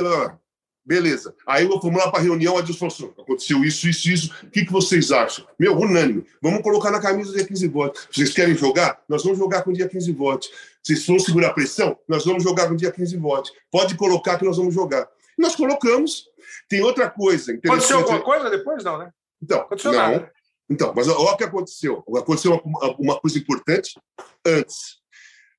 [0.86, 1.34] Beleza.
[1.44, 4.34] Aí fomos lá para a reunião, a falou assim, aconteceu isso, isso, isso.
[4.44, 5.44] O que, que vocês acham?
[5.58, 6.24] Meu, unânime.
[6.40, 8.08] Vamos colocar na camisa dia 15 votos.
[8.12, 9.00] Vocês querem jogar?
[9.08, 10.48] Nós vamos jogar com dia 15 votos.
[10.80, 11.98] Vocês vão segurar a pressão?
[12.08, 13.52] Nós vamos jogar com dia 15 votos.
[13.72, 15.08] Pode colocar que nós vamos jogar.
[15.36, 16.26] Nós colocamos.
[16.68, 18.84] Tem outra coisa Aconteceu alguma coisa depois?
[18.84, 19.10] Não, né?
[19.42, 19.98] Então, aconteceu não.
[19.98, 20.32] Nada.
[20.68, 22.04] Então, mas olha o que aconteceu.
[22.16, 24.00] Aconteceu uma, uma coisa importante
[24.46, 24.99] antes.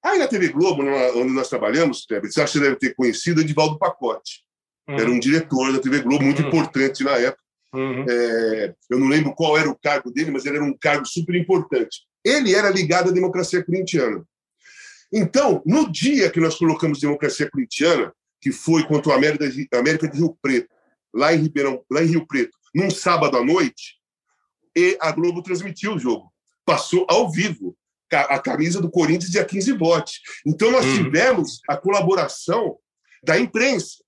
[0.04, 0.84] Aí na TV Globo,
[1.16, 4.44] onde nós trabalhamos, você acha que deve ter conhecido Edivaldo Pacote.
[4.88, 5.00] Uhum.
[5.00, 6.48] Era um diretor da TV Globo muito uhum.
[6.48, 7.42] importante na época.
[7.74, 8.06] Uhum.
[8.10, 11.36] É, eu não lembro qual era o cargo dele, mas ele era um cargo super
[11.36, 12.02] importante.
[12.24, 14.24] Ele era ligado à democracia corintiana.
[15.14, 20.08] Então, no dia que nós colocamos democracia corintiana, que foi contra o América de, América
[20.08, 20.70] de Rio Preto,
[21.14, 24.00] lá em Ribeirão, lá em Rio Preto, num sábado à noite,
[24.76, 26.32] e a Globo transmitiu o jogo.
[26.66, 27.76] Passou ao vivo.
[28.12, 30.20] A camisa do Corinthians dia 15 bote.
[30.46, 31.04] Então, nós uhum.
[31.04, 32.78] tivemos a colaboração
[33.24, 34.04] da imprensa.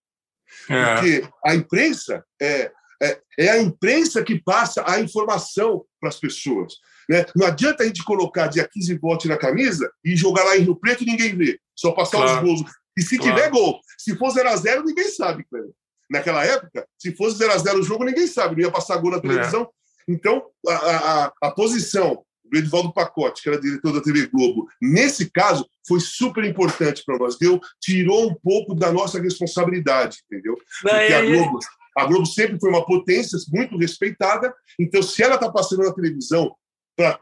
[0.69, 0.93] É.
[0.95, 6.73] Porque a imprensa é, é, é, a imprensa que passa a informação para as pessoas.
[7.09, 7.25] Né?
[7.35, 10.75] Não adianta a gente colocar dia 15 bote na camisa e jogar lá em Rio
[10.75, 11.59] Preto e ninguém vê.
[11.75, 12.37] Só passar claro.
[12.37, 12.71] os gols.
[12.97, 13.35] E se claro.
[13.35, 15.71] tiver gol, se for 0x0, ninguém sabe, Cleber.
[16.09, 19.21] Naquela época, se fosse 0x0 o jogo, ninguém sabe, não ia passar gol na é.
[19.21, 19.69] televisão.
[20.07, 25.29] Então, a, a, a posição do Edvaldo Pacote, que era diretor da TV Globo, nesse
[25.29, 27.38] caso, foi super importante para nós.
[27.38, 30.56] Deu, tirou um pouco da nossa responsabilidade, entendeu?
[30.82, 31.60] Porque a Globo,
[31.97, 36.56] a Globo sempre foi uma potência muito respeitada, então, se ela está passando na televisão
[36.95, 37.19] para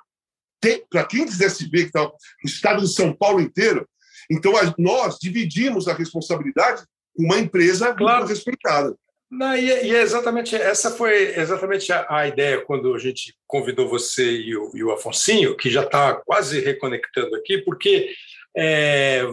[1.10, 2.14] quem quisesse ver, que está o
[2.46, 3.88] estado de São Paulo inteiro,
[4.30, 6.84] então nós dividimos a responsabilidade
[7.16, 8.20] com uma empresa claro.
[8.20, 8.96] muito respeitada.
[9.32, 13.88] Não, e, e é exatamente essa foi exatamente a, a, ideia quando a gente convidou
[13.88, 18.14] você e o, e o Afonsinho, que já está quase reconectando aqui, porque
[18.58, 19.24] é,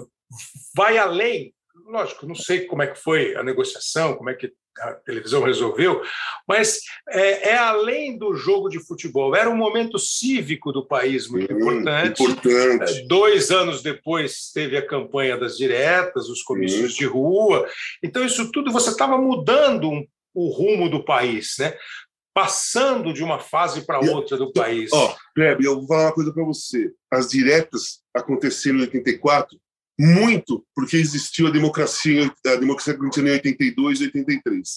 [0.77, 1.53] vai além.
[1.85, 6.03] Lógico, não sei como é que foi a negociação, como é que a televisão resolveu,
[6.47, 9.35] mas é, é, além do jogo de futebol.
[9.35, 12.23] Era um momento cívico do país muito hum, importante.
[12.23, 12.99] importante.
[12.99, 16.99] É, dois anos depois teve a campanha das diretas, os comícios hum.
[16.99, 17.69] de rua.
[18.03, 21.75] Então, isso tudo, você estava mudando um, o rumo do país, né?
[22.35, 24.91] passando de uma fase para outra do país.
[24.93, 26.93] Ó, oh, eu vou falar uma coisa para você.
[27.11, 29.59] As diretas aconteceram em 84
[29.99, 34.69] muito porque existiu a democracia, a democracia corintiana em 82 e 83.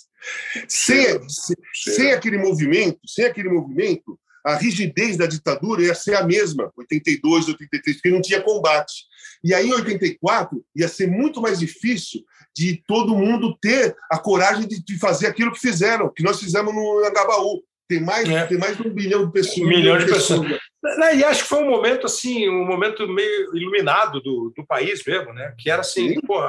[0.67, 6.23] Sem, sem, sem aquele movimento, sem aquele movimento, a rigidez da ditadura ia ser a
[6.23, 9.05] mesma, 82, 83, porque não tinha combate.
[9.43, 12.23] E aí, em 84, ia ser muito mais difícil
[12.55, 16.73] de todo mundo ter a coragem de, de fazer aquilo que fizeram, que nós fizemos
[16.73, 17.63] no Angabaú.
[17.91, 18.45] Tem mais, é.
[18.45, 19.57] tem mais de um bilhão de pessoas.
[19.57, 20.39] Um milhão de pessoas.
[20.39, 20.61] pessoas.
[20.97, 25.03] Né, e acho que foi um momento assim, um momento meio iluminado do, do país
[25.05, 25.53] mesmo, né?
[25.59, 26.41] Que era assim, pô,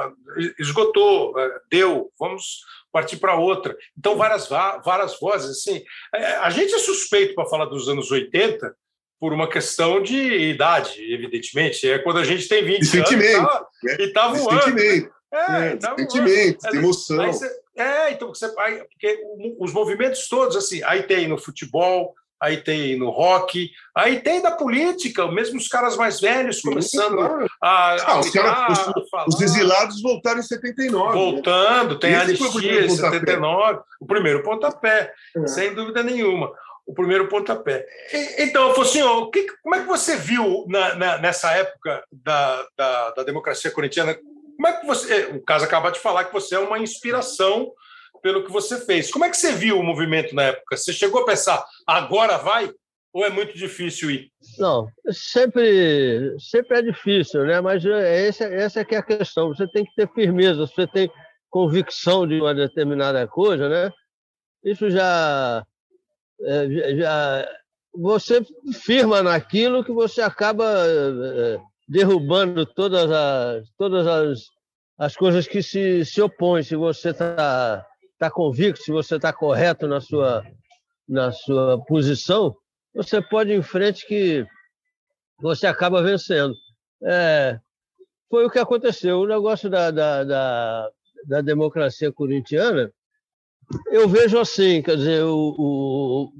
[0.57, 2.61] esgotou, é, deu, vamos
[2.93, 3.75] partir para outra.
[3.97, 5.83] Então várias várias vozes assim.
[6.15, 8.73] É, a gente é suspeito para falar dos anos 80
[9.19, 11.89] por uma questão de idade, evidentemente.
[11.89, 13.97] É quando a gente tem 20 sentimento, anos né?
[13.99, 14.63] e tá voando.
[14.63, 16.77] Sentimento, é, é, tá sentimento, voando.
[16.77, 17.19] emoção.
[17.19, 19.19] Aí, aí é, então você, aí, porque
[19.59, 24.51] os movimentos todos assim, aí tem no futebol, aí tem no rock, aí tem da
[24.51, 30.01] política, mesmo os caras mais velhos começando a, a, ah, os, cara, os, os, exilados
[30.01, 31.05] voltaram em 79.
[31.05, 31.13] Né?
[31.13, 31.99] Voltando, né?
[31.99, 35.47] tem a anistia em 79, o primeiro pontapé, é.
[35.47, 36.51] sem dúvida nenhuma.
[36.85, 37.85] O primeiro pontapé.
[38.11, 43.11] E, então, Focinho, que, como é que você viu na, na, nessa época da, da,
[43.11, 44.17] da democracia corintiana?
[44.55, 45.25] Como é que você.
[45.25, 47.71] O caso acaba de falar que você é uma inspiração
[48.21, 49.11] pelo que você fez.
[49.11, 50.77] Como é que você viu o movimento na época?
[50.77, 52.71] Você chegou a pensar, agora vai?
[53.11, 54.31] Ou é muito difícil ir?
[54.57, 57.61] Não, sempre, sempre é difícil, né?
[57.61, 59.49] Mas é, essa, essa é que é a questão.
[59.49, 61.11] Você tem que ter firmeza, você tem
[61.49, 63.91] convicção de uma determinada coisa, né?
[64.63, 65.63] Isso já,
[66.41, 67.47] é, já
[67.93, 68.41] você
[68.81, 74.39] firma naquilo que você acaba é, derrubando todas as, todas as,
[74.97, 76.63] as coisas que se, se opõem.
[76.63, 77.85] Se você está
[78.23, 80.45] está convicto, se você está correto na sua,
[81.07, 82.55] na sua posição,
[82.93, 84.45] você pode ir em frente que
[85.41, 86.53] você acaba vencendo.
[87.03, 87.59] É,
[88.29, 89.19] foi o que aconteceu.
[89.19, 90.89] O negócio da, da, da,
[91.27, 92.91] da, democracia corintiana,
[93.87, 96.33] eu vejo assim, quer dizer, o, o,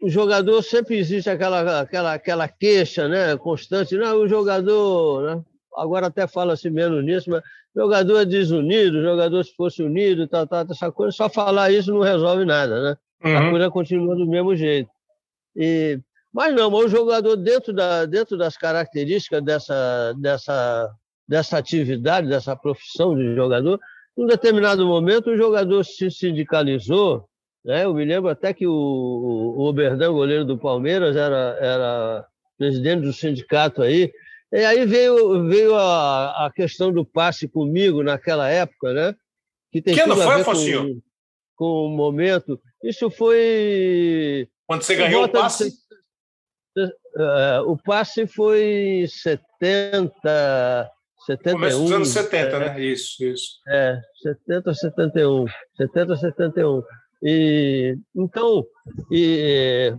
[0.00, 6.06] o jogador sempre existe aquela, aquela, aquela queixa né, constante, não, o jogador, né, agora
[6.08, 7.42] até fala-se menos nisso, mas
[7.74, 12.00] jogador é desunido, jogador se fosse unido, tal, tal, essa coisa, só falar isso não
[12.00, 12.96] resolve nada, né?
[13.24, 13.36] Uhum.
[13.36, 14.90] A coisa continua do mesmo jeito.
[15.54, 16.00] E,
[16.32, 20.90] mas não, mas o jogador, dentro, da, dentro das características dessa, dessa,
[21.28, 23.78] dessa atividade, dessa profissão de jogador,
[24.16, 27.28] em um determinado momento o jogador se sindicalizou,
[27.66, 27.84] né?
[27.84, 32.26] Eu me lembro até que o, o Oberdan, goleiro do Palmeiras, era, era
[32.56, 34.10] presidente do sindicato aí,
[34.52, 39.14] e aí veio, veio a, a questão do passe comigo naquela época, né?
[39.72, 41.02] Que, tem que ano foi, Afonso?
[41.56, 42.60] Com, o momento.
[42.82, 44.48] Isso foi.
[44.66, 45.72] Quando você ganhou o passe?
[46.76, 50.90] De, uh, o passe foi em 70.
[51.26, 51.52] 71.
[51.54, 52.80] Começo dos anos 70, é, né?
[52.80, 53.60] Isso, isso.
[53.66, 55.46] É, 70, 71.
[55.76, 56.82] 70, 71.
[57.22, 58.64] E, então,
[59.10, 59.94] e,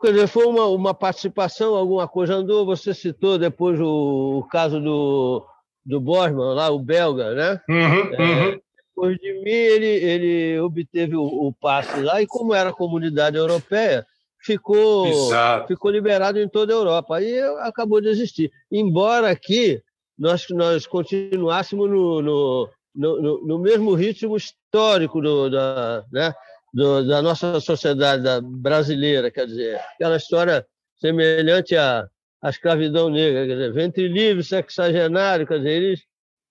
[0.00, 2.66] Quer dizer, foi uma, uma participação, alguma coisa andou.
[2.66, 5.44] Você citou depois o, o caso do,
[5.84, 7.60] do Bosman, lá, o belga, né?
[7.68, 8.60] Uhum, é, uhum.
[8.88, 14.06] Depois de mim, ele, ele obteve o, o, passe lá, e como era comunidade europeia,
[14.42, 15.30] ficou,
[15.66, 17.16] ficou liberado em toda a Europa.
[17.16, 18.50] Aí acabou de existir.
[18.70, 19.82] Embora aqui
[20.18, 26.34] nós, nós continuássemos no, no, no, no mesmo ritmo histórico do, da, né,
[26.76, 30.66] do, da nossa sociedade brasileira, quer dizer, aquela história
[31.00, 32.06] semelhante à,
[32.42, 36.00] à escravidão negra, quer dizer, ventre livre, sexagenário, quer dizer, eles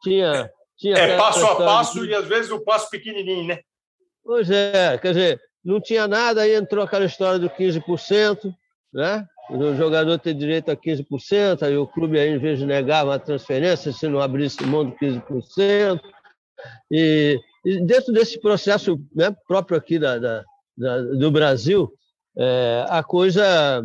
[0.01, 0.49] tinham...
[0.77, 2.09] Tinha é passo a passo de...
[2.09, 3.59] e às vezes o passo pequenininho, né?
[4.23, 8.51] Pois é, quer dizer, não tinha nada, aí entrou aquela história do 15%,
[8.91, 9.27] né?
[9.51, 13.19] O jogador tem direito a 15%, aí o clube, aí, em vez de negar uma
[13.19, 16.01] transferência, se não abrisse mão do 15%.
[16.91, 20.43] E, e dentro desse processo né, próprio aqui da, da,
[20.77, 21.91] da do Brasil,
[22.37, 23.83] é, a coisa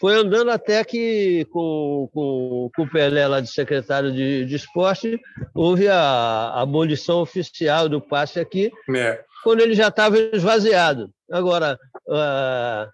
[0.00, 5.20] foi andando até que, com, com, com o Pelé lá de secretário de, de esporte,
[5.54, 9.22] houve a, a abolição oficial do passe aqui, é.
[9.44, 11.10] quando ele já estava esvaziado.
[11.30, 12.88] Agora, a,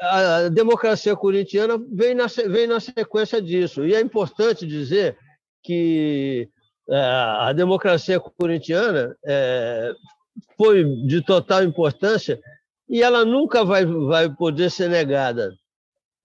[0.00, 3.86] a, a, democracia corintiana vem na, vem na sequência disso.
[3.86, 5.16] E é importante dizer
[5.62, 6.48] que
[6.90, 9.92] a democracia corintiana é,
[10.56, 12.40] foi de total importância
[12.88, 15.52] e ela nunca vai, vai poder ser negada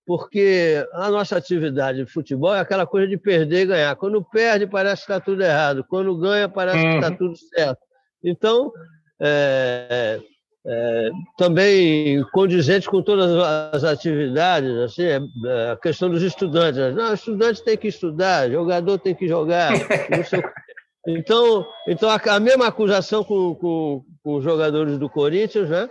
[0.05, 3.95] porque a nossa atividade de futebol é aquela coisa de perder e ganhar.
[3.95, 5.85] Quando perde, parece que está tudo errado.
[5.87, 7.17] Quando ganha, parece que está uhum.
[7.17, 7.79] tudo certo.
[8.23, 8.71] Então,
[9.19, 10.19] é,
[10.65, 13.31] é, também condizente com todas
[13.73, 16.95] as atividades, assim, é, é a questão dos estudantes.
[16.95, 19.73] Não, estudante tem que estudar, jogador tem que jogar.
[21.07, 25.89] então, então a mesma acusação com, com, com os jogadores do Corinthians, né?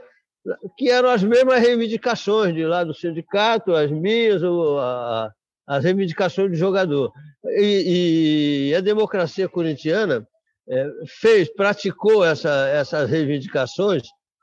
[0.76, 5.30] que eram as mesmas reivindicações de lá do sindicato, as minhas, a,
[5.66, 7.12] as reivindicações do jogador.
[7.44, 10.26] E, e a democracia corintiana
[10.68, 14.02] é, fez, praticou essa, essas reivindicações,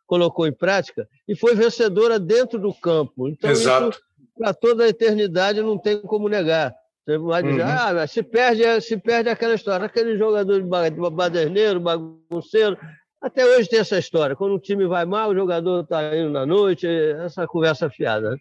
[0.10, 3.30] colocou em prática e foi vencedora dentro do campo.
[3.30, 3.89] Então, Exato.
[3.89, 4.02] isso,
[4.36, 6.74] para toda a eternidade, não tem como negar.
[7.06, 7.69] Você vai dizer, uhum.
[7.69, 10.67] ah, se perde, se perde aquela história, aquele jogador de
[11.12, 12.76] baderneiro, bagunceiro,
[13.22, 14.36] até hoje tem essa história.
[14.36, 18.36] Quando o time vai mal, o jogador está indo na noite, essa conversa fiada.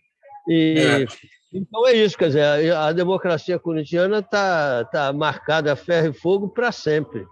[0.48, 1.06] E, é.
[1.52, 6.48] Então é isso, quer dizer, a democracia corintiana está tá marcada a ferro e fogo
[6.48, 7.26] para sempre.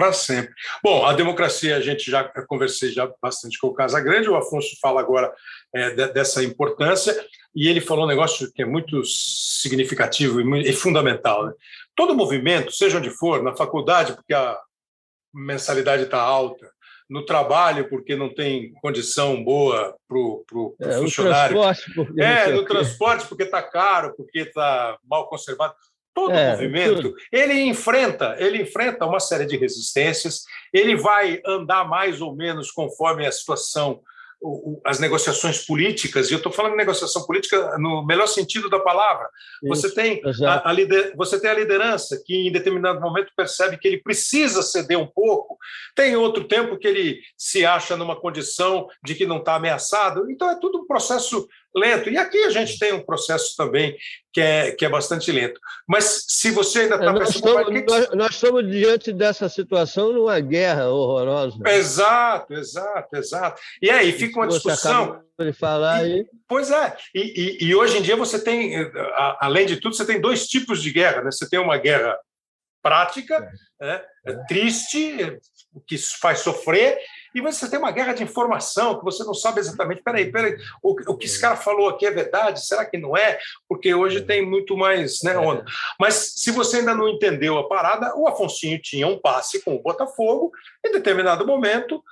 [0.00, 0.54] Para sempre.
[0.82, 4.98] Bom, a democracia, a gente já conversei já bastante com o Casagrande, o Afonso fala
[4.98, 5.30] agora
[5.74, 7.14] é, dessa importância,
[7.54, 11.44] e ele falou um negócio que é muito significativo e, e fundamental.
[11.44, 11.52] Né?
[11.94, 14.58] Todo movimento, seja onde for, na faculdade, porque a
[15.34, 16.70] mensalidade está alta,
[17.10, 21.60] no trabalho porque não tem condição boa para o é, funcionário.
[21.60, 25.74] Transporte é, no transporte porque está caro, porque está mal conservado.
[26.20, 27.14] Todo é, movimento tudo.
[27.32, 30.44] ele enfrenta, ele enfrenta uma série de resistências.
[30.72, 34.00] Ele vai andar mais ou menos conforme a situação
[34.84, 39.28] as negociações políticas, e eu estou falando de negociação política no melhor sentido da palavra.
[39.62, 43.76] Isso, você, tem a, a lider, você tem a liderança que, em determinado momento, percebe
[43.76, 45.58] que ele precisa ceder um pouco,
[45.94, 50.30] tem outro tempo que ele se acha numa condição de que não está ameaçado.
[50.30, 52.10] Então, é tudo um processo lento.
[52.10, 53.96] E aqui a gente tem um processo também
[54.32, 55.60] que é, que é bastante lento.
[55.88, 57.82] Mas se você ainda está é, nós, estamos, que...
[57.82, 61.56] nós, nós, estamos diante dessa situação numa guerra horrorosa.
[61.66, 63.60] Exato, exato, exato.
[63.82, 65.22] E aí fica uma discussão.
[65.38, 66.96] De falar e, Pois é.
[67.14, 68.74] E, e, e, hoje em dia você tem,
[69.38, 71.22] além de tudo, você tem dois tipos de guerra.
[71.22, 71.30] Né?
[71.30, 72.14] Você tem uma guerra
[72.82, 73.86] prática, é.
[73.86, 74.02] Né?
[74.26, 74.32] É.
[74.46, 75.38] triste,
[75.86, 76.98] que faz sofrer,
[77.34, 80.02] e você tem uma guerra de informação que você não sabe exatamente.
[80.02, 82.64] Peraí, peraí, o, o que esse cara falou aqui é verdade?
[82.64, 83.38] Será que não é?
[83.68, 84.22] Porque hoje é.
[84.22, 85.38] tem muito mais né, é.
[85.38, 85.64] onda.
[85.98, 89.82] Mas se você ainda não entendeu a parada, o Afonsinho tinha um passe com o
[89.82, 90.50] Botafogo,
[90.84, 92.02] em determinado momento.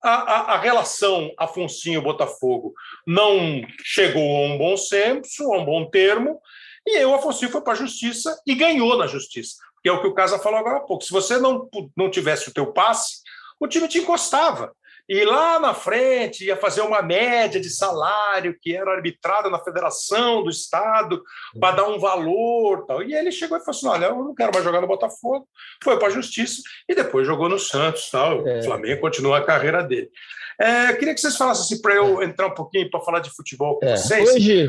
[0.00, 2.72] A, a, a relação Afonsinho-Botafogo
[3.04, 6.40] não chegou a um bom senso, a um bom termo,
[6.86, 10.06] e o Afonso foi para a justiça e ganhou na justiça, que é o que
[10.06, 11.02] o Casa falou agora há pouco.
[11.02, 13.22] Se você não, não tivesse o teu passe,
[13.60, 14.72] o time te encostava.
[15.08, 20.42] E lá na frente ia fazer uma média de salário que era arbitrada na federação
[20.42, 21.22] do estado
[21.58, 22.84] para dar um valor.
[22.84, 23.02] Tal.
[23.02, 25.48] E ele chegou e falou assim: olha, eu não quero mais jogar no Botafogo.
[25.82, 28.10] Foi para a justiça e depois jogou no Santos.
[28.10, 28.46] Tal.
[28.46, 28.58] É.
[28.58, 30.10] O Flamengo continua a carreira dele.
[30.60, 33.78] É, queria que vocês falassem assim, para eu entrar um pouquinho para falar de futebol
[33.78, 33.96] com é.
[33.96, 34.28] vocês.
[34.28, 34.68] Hoje,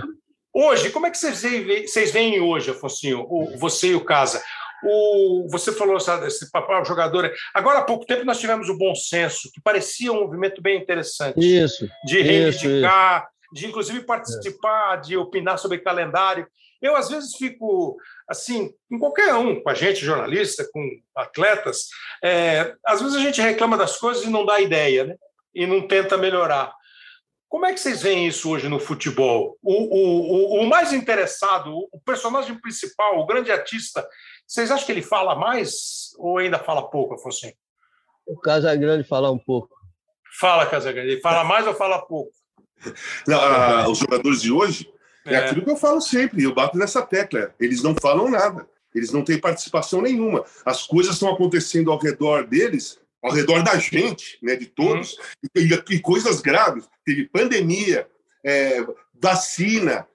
[0.54, 4.44] Hoje, como é que vocês veem, vocês veem hoje, Afonso, você e o Casa?
[4.84, 7.32] O, você falou sabe, esse papel jogador.
[7.54, 11.40] Agora há pouco tempo nós tivemos o bom senso, que parecia um movimento bem interessante.
[11.40, 11.90] Isso.
[12.06, 13.54] De reivindicar, isso, isso.
[13.54, 15.02] de inclusive participar, é.
[15.02, 16.48] de opinar sobre calendário.
[16.82, 17.98] Eu, às vezes, fico
[18.30, 21.88] assim, com qualquer um, com a gente, jornalista, com atletas,
[22.24, 25.16] é, às vezes a gente reclama das coisas e não dá ideia, né?
[25.54, 26.72] E não tenta melhorar.
[27.50, 29.58] Como é que vocês veem isso hoje no futebol?
[29.64, 34.08] O, o, o, o mais interessado, o personagem principal, o grande artista,
[34.50, 37.46] vocês acham que ele fala mais ou ainda fala pouco, Afonso?
[38.26, 39.78] O Casagrande fala um pouco.
[40.40, 41.12] Fala, Casagrande.
[41.12, 42.32] Ele fala mais ou fala pouco?
[43.28, 44.92] Não, a, os jogadores de hoje,
[45.24, 45.36] é.
[45.36, 47.54] é aquilo que eu falo sempre, eu bato nessa tecla.
[47.60, 48.68] Eles não falam nada.
[48.96, 50.44] Eles não têm participação nenhuma.
[50.66, 55.62] As coisas estão acontecendo ao redor deles ao redor da gente, né, de todos, uhum.
[55.62, 56.88] e, e, coisas graves.
[57.06, 58.08] Teve pandemia,
[58.44, 58.82] é,
[59.22, 60.08] vacina,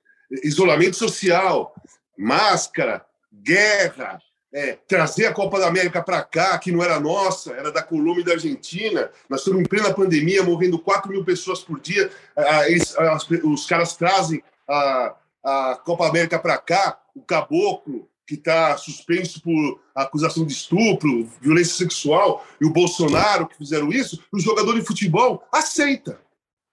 [0.43, 1.75] isolamento social,
[2.17, 3.05] máscara,
[3.43, 4.21] guerra,
[4.53, 8.23] é, trazer a Copa da América para cá, que não era nossa, era da Colômbia
[8.23, 9.11] e da Argentina.
[9.29, 12.09] Nós estamos em plena pandemia, morrendo 4 mil pessoas por dia.
[12.37, 12.95] Ah, eles,
[13.43, 15.15] os caras trazem a,
[15.45, 21.75] a Copa América para cá, o caboclo, que está suspenso por acusação de estupro, violência
[21.75, 26.21] sexual, e o Bolsonaro que fizeram isso, o jogador de futebol aceita.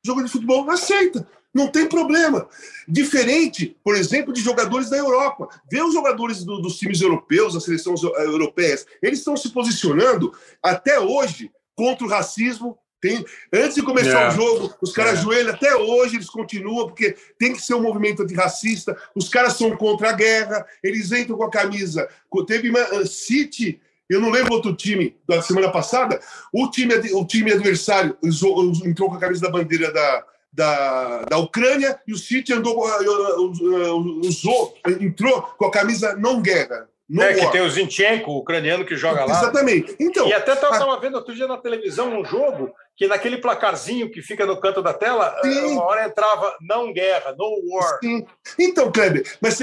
[0.04, 1.28] O jogador de futebol aceita.
[1.54, 2.48] Não tem problema.
[2.88, 5.50] Diferente, por exemplo, de jogadores da Europa.
[5.70, 10.34] Vê os jogadores do, dos times europeus, das seleções europeias, eles estão se posicionando
[10.64, 14.30] até hoje contra o racismo, tem, antes de começar yeah.
[14.30, 15.32] o jogo, os caras yeah.
[15.32, 18.96] ajoelham até hoje, eles continuam, porque tem que ser um movimento antirracista.
[19.16, 22.08] Os caras são contra a guerra, eles entram com a camisa.
[22.46, 26.20] Teve uma uh, City, eu não lembro outro time da semana passada,
[26.54, 28.16] o time, o time adversário
[28.86, 33.42] entrou com a camisa da bandeira da, da, da Ucrânia e o City andou, uh,
[33.42, 36.90] uh, usou, entrou com a camisa não guerra.
[37.12, 39.38] No é, que tem o Zinchenko, o ucraniano que joga lá.
[39.38, 39.94] Exatamente.
[40.00, 40.98] Então, e até estava a...
[40.98, 44.94] vendo outro dia na televisão um jogo que naquele placarzinho que fica no canto da
[44.94, 45.74] tela, Sim.
[45.74, 48.00] uma hora entrava não guerra, no war.
[48.02, 48.26] Sim.
[48.58, 49.60] Então, Kleber, mas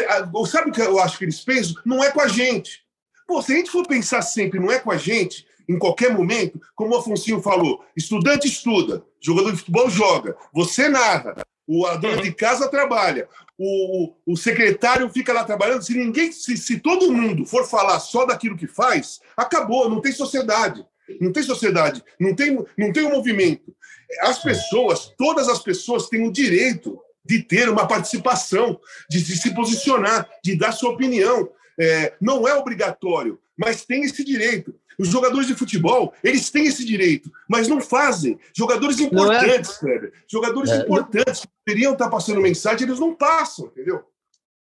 [0.46, 1.80] sabe o que eu acho que eles pensam?
[1.86, 2.82] Não é com a gente.
[3.26, 6.60] Pô, se a gente for pensar sempre, não é com a gente, em qualquer momento,
[6.74, 12.22] como o Afonso falou, estudante estuda, jogador de futebol joga, você narra, o a dona
[12.22, 15.82] de casa trabalha, o, o secretário fica lá trabalhando.
[15.82, 20.12] Se ninguém, se, se todo mundo for falar só daquilo que faz, acabou, não tem
[20.12, 20.86] sociedade.
[21.20, 23.74] Não tem sociedade, não tem, não tem um movimento.
[24.20, 29.54] As pessoas, todas as pessoas têm o direito de ter uma participação, de, de se
[29.54, 31.50] posicionar, de dar sua opinião.
[31.80, 34.74] É, não é obrigatório, mas tem esse direito.
[34.98, 38.38] Os jogadores de futebol, eles têm esse direito, mas não fazem.
[38.52, 40.10] Jogadores importantes, é...
[40.26, 44.02] Jogadores é, importantes que deveriam estar passando mensagem, eles não passam, entendeu?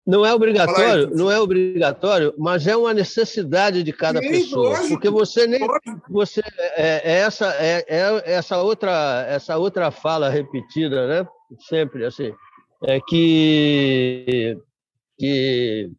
[0.07, 4.89] Não é obrigatório, não é obrigatório, mas é uma necessidade de cada Sim, pessoa, lógico,
[4.89, 5.59] porque você nem
[6.09, 6.41] você
[6.77, 11.27] é, é essa é, é, essa outra essa outra fala repetida, né?
[11.67, 12.31] Sempre assim,
[12.85, 14.57] é que
[15.19, 15.91] que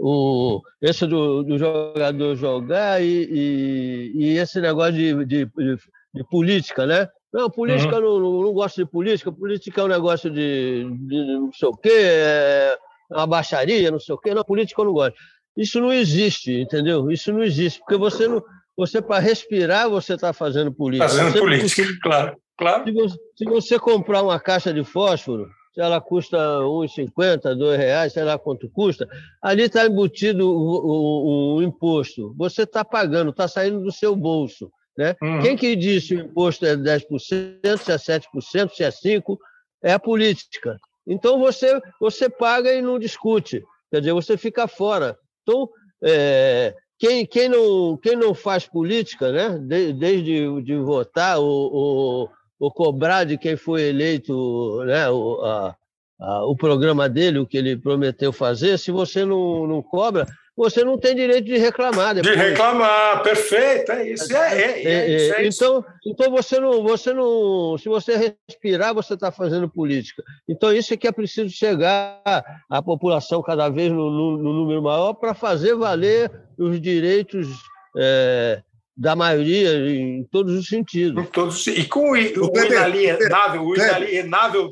[0.00, 5.76] o, esse do, do jogador jogar e, e, e, esse negócio de, de, de,
[6.14, 7.06] de política, né?
[7.32, 8.02] Não, política, uhum.
[8.02, 11.76] não, não, não, gosto de política, política é um negócio de, de não sei o
[11.76, 12.78] quê, é
[13.10, 15.16] uma baixaria, não sei o quê, não, política eu não gosto.
[15.56, 17.10] Isso não existe, entendeu?
[17.10, 18.42] Isso não existe, porque você não,
[18.76, 21.08] você para respirar você está fazendo política.
[21.08, 22.84] Fazendo você política, claro, claro.
[22.84, 25.48] Se você, se você comprar uma caixa de fósforo,
[25.80, 29.08] se ela custa R$ 1,50, R$ reais, sei lá quanto custa,
[29.40, 32.34] ali está embutido o, o, o, imposto.
[32.36, 34.70] Você está pagando, está saindo do seu bolso.
[34.96, 35.16] Né?
[35.22, 35.40] Uhum.
[35.40, 39.38] Quem que disse que o imposto é 10%, se é 7%, se é 5%,
[39.82, 40.76] é a política.
[41.06, 43.64] Então você, você paga e não discute.
[43.90, 45.16] Quer dizer, você fica fora.
[45.42, 45.66] Então,
[46.04, 49.58] é, quem, quem, não, quem não faz política, né?
[49.94, 55.74] desde de votar ou, ou ou cobrar de quem foi eleito né, o, a,
[56.20, 60.84] a, o programa dele, o que ele prometeu fazer, se você não, não cobra, você
[60.84, 62.14] não tem direito de reclamar.
[62.14, 62.36] Depois.
[62.36, 64.36] De reclamar, perfeito, é isso.
[64.36, 68.92] É, é, é, é, isso, é então, então você não, você não, se você respirar,
[68.92, 70.22] você está fazendo política.
[70.46, 72.20] Então isso é que é preciso chegar
[72.68, 77.48] à população cada vez no, no, no número maior para fazer valer os direitos
[77.96, 78.62] é,
[79.00, 81.26] da maioria em todos os sentidos.
[81.30, 84.70] Todos, e com o, o, o inalienável, o inalienável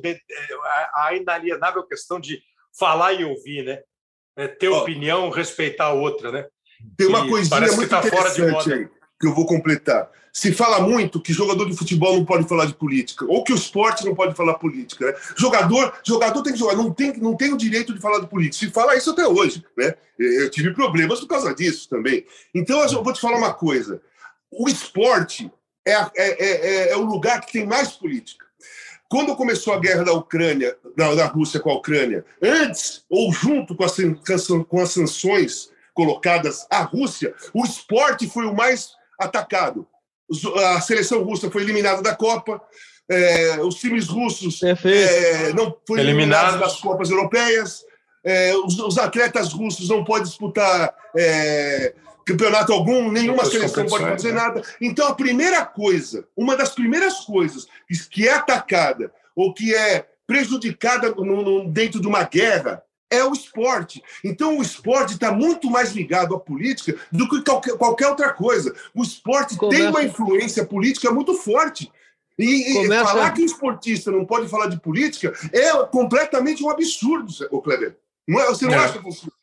[0.95, 2.39] a inalienável questão de
[2.79, 3.79] falar e ouvir, né?
[4.37, 6.45] É ter opinião, respeitar a outra, né?
[6.95, 10.11] Tem uma e coisinha muito tá interessante aí que eu vou completar.
[10.31, 13.57] Se fala muito que jogador de futebol não pode falar de política, ou que o
[13.57, 15.07] esporte não pode falar política.
[15.07, 15.14] Né?
[15.37, 18.66] Jogador, jogador tem que jogar, não tem, não tem o direito de falar de política.
[18.66, 19.64] Se fala isso até hoje.
[19.76, 19.95] Né?
[20.18, 22.24] Eu tive problemas por causa disso também.
[22.55, 24.01] Então, eu vou te falar uma coisa
[24.51, 25.51] o esporte
[25.86, 28.46] é, é, é, é, o lugar que tem mais política.
[29.09, 33.74] Quando começou a guerra da Ucrânia, da, da Rússia com a Ucrânia, antes ou junto
[33.74, 33.96] com as,
[34.68, 39.86] com as sanções colocadas à Rússia, o esporte foi o mais atacado.
[40.74, 42.62] a seleção russa foi eliminada da Copa,
[43.11, 46.55] é, os times russos é, não foram eliminados.
[46.55, 47.82] eliminados das Copas Europeias,
[48.22, 51.94] é, os, os, atletas russos não podem disputar é,
[52.29, 54.41] campeonato algum, nenhuma seleção pode fazer né?
[54.41, 54.62] nada.
[54.81, 57.66] Então, a primeira coisa, uma das primeiras coisas
[58.11, 63.33] que é atacada ou que é prejudicada no, no, dentro de uma guerra é o
[63.33, 64.03] esporte.
[64.22, 68.74] Então, o esporte está muito mais ligado à política do que qualquer, qualquer outra coisa.
[68.95, 69.81] O esporte Começa...
[69.81, 71.91] tem uma influência política muito forte.
[72.39, 73.05] E, Começa...
[73.05, 77.97] falar que o esportista não pode falar de política é completamente um absurdo, o Kleber.
[78.26, 78.76] Não é, você não é.
[78.76, 79.38] acha, Fonseca?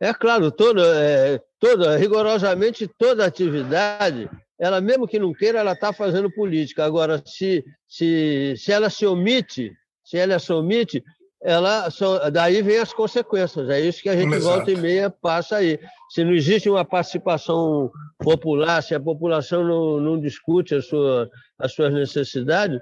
[0.00, 4.28] É claro, toda, é, toda, rigorosamente toda atividade,
[4.58, 6.84] ela mesmo que não queira, ela está fazendo política.
[6.84, 9.72] Agora, se, se, se ela se omite,
[10.04, 11.02] se ela se omite,
[11.42, 13.68] ela só, daí vem as consequências.
[13.68, 14.56] É isso que a gente Exato.
[14.56, 15.78] volta e meia passa aí.
[16.10, 21.72] Se não existe uma participação popular, se a população não, não discute a sua, as
[21.72, 22.80] suas necessidades,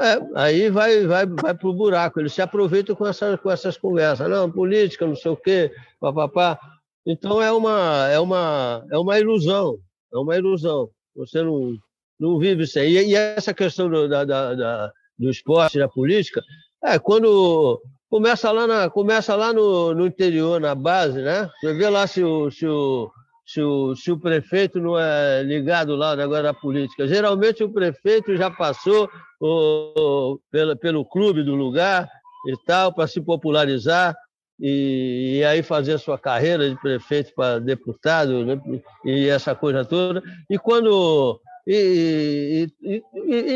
[0.00, 2.20] é, aí vai, vai, vai para o buraco.
[2.20, 4.28] Eles se aproveitam com, essa, com essas conversas.
[4.28, 6.58] Não, política, não sei o quê, papapá.
[7.06, 9.78] Então é uma, é uma, é uma ilusão.
[10.12, 10.90] É uma ilusão.
[11.14, 11.76] Você não,
[12.18, 12.90] não vive sem.
[12.90, 16.42] E, e essa questão do, da, da, do esporte, da política,
[16.84, 21.48] é quando começa lá, na, começa lá no, no interior, na base, né?
[21.60, 23.10] Você vê lá se o, se o,
[23.46, 27.06] se o, se o prefeito não é ligado lá negócio da política.
[27.06, 29.08] Geralmente o prefeito já passou
[29.40, 32.08] o, pelo, pelo clube do lugar
[32.48, 34.16] e tal, para se popularizar
[34.58, 38.60] e, e, aí fazer sua carreira de prefeito para deputado né?
[39.04, 40.22] e essa coisa toda.
[40.50, 41.40] E quando.
[41.68, 43.02] E, e,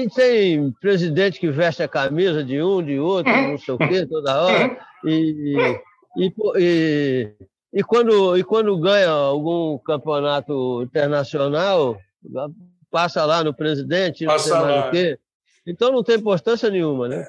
[0.03, 4.05] e, tem presidente que veste a camisa de um, de outro, não sei o quê,
[4.05, 4.79] toda hora.
[5.05, 5.57] E,
[6.17, 7.35] e,
[7.73, 11.99] e quando, e quando ganha algum campeonato internacional,
[12.91, 15.19] passa lá no presidente, não sei mais o quê.
[15.67, 17.27] Então não tem importância nenhuma, né?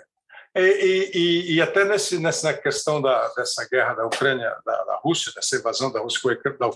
[0.54, 4.96] É, e, e, e, até nesse, nessa questão da, dessa guerra da Ucrânia, da, da
[4.98, 6.20] Rússia, dessa invasão da Rússia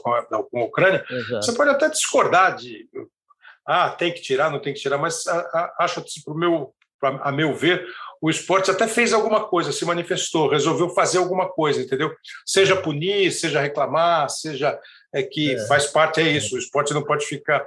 [0.01, 1.45] com a, da, com a Ucrânia, Exato.
[1.45, 2.88] você pode até discordar de
[3.66, 7.32] ah, tem que tirar, não tem que tirar, mas a, a, acho, pro meu, a
[7.32, 7.86] meu ver,
[8.26, 12.11] o esporte até fez alguma coisa, se manifestou, resolveu fazer alguma coisa, entendeu?
[12.43, 14.80] Seja punir, seja reclamar, seja
[15.13, 15.67] é que é.
[15.67, 17.63] faz parte, é isso, o esporte não pode ficar.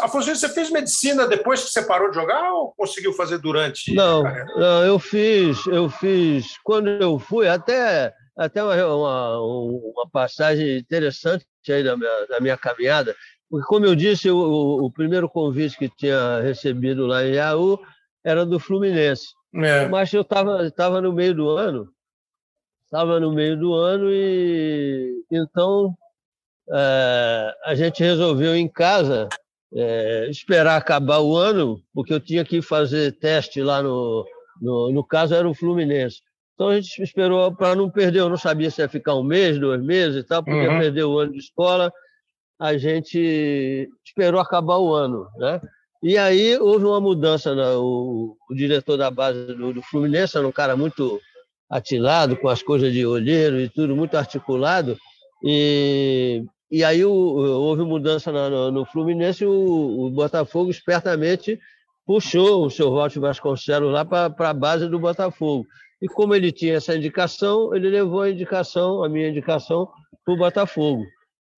[0.00, 3.92] Afonso, você fez medicina depois que você parou de jogar ou conseguiu fazer durante?
[3.92, 4.22] Não,
[4.56, 11.44] não eu fiz, eu fiz, quando eu fui, até, até uma, uma, uma passagem interessante
[11.68, 13.14] aí da minha, da minha caminhada,
[13.50, 17.78] porque, como eu disse, o, o primeiro convite que tinha recebido lá em Iaú
[18.24, 19.26] era do Fluminense.
[19.54, 19.88] É.
[19.88, 21.88] Mas eu estava tava no meio do ano,
[22.84, 25.94] estava no meio do ano e então
[26.70, 29.28] é, a gente resolveu em casa
[29.72, 34.24] é, esperar acabar o ano, porque eu tinha que fazer teste lá no,
[34.60, 36.20] no, no caso era o Fluminense.
[36.54, 39.58] Então a gente esperou para não perder, eu não sabia se ia ficar um mês,
[39.58, 40.78] dois meses e tal, porque uhum.
[40.78, 41.92] perder o ano de escola.
[42.60, 45.60] A gente esperou acabar o ano, né?
[46.04, 47.54] E aí houve uma mudança.
[47.54, 47.64] Né?
[47.76, 51.18] O, o, diretor da base do, do, Fluminense era um cara muito
[51.68, 54.98] atilado, com as coisas de olheiro e tudo, muito articulado.
[55.42, 61.58] E, e aí o, houve mudança no, no Fluminense, o, o, Botafogo espertamente
[62.06, 65.66] puxou o seu Walter Vasconcelos lá para a base do Botafogo.
[66.02, 69.88] E como ele tinha essa indicação, ele levou a indicação, a minha indicação,
[70.22, 71.02] para o Botafogo.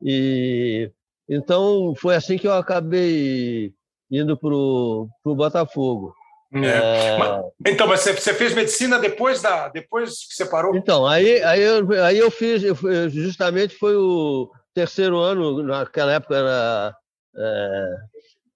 [0.01, 0.89] E
[1.29, 3.75] então foi assim que eu acabei
[4.11, 6.15] indo para o Botafogo.
[6.55, 6.67] É.
[6.67, 7.19] É...
[7.19, 10.77] Mas, então, mas você, você, fez medicina depois da depois que você parou?
[10.77, 12.77] Então, aí, aí, eu, aí eu fiz, eu,
[13.11, 16.95] justamente foi o terceiro ano, naquela época era.
[17.37, 17.95] É,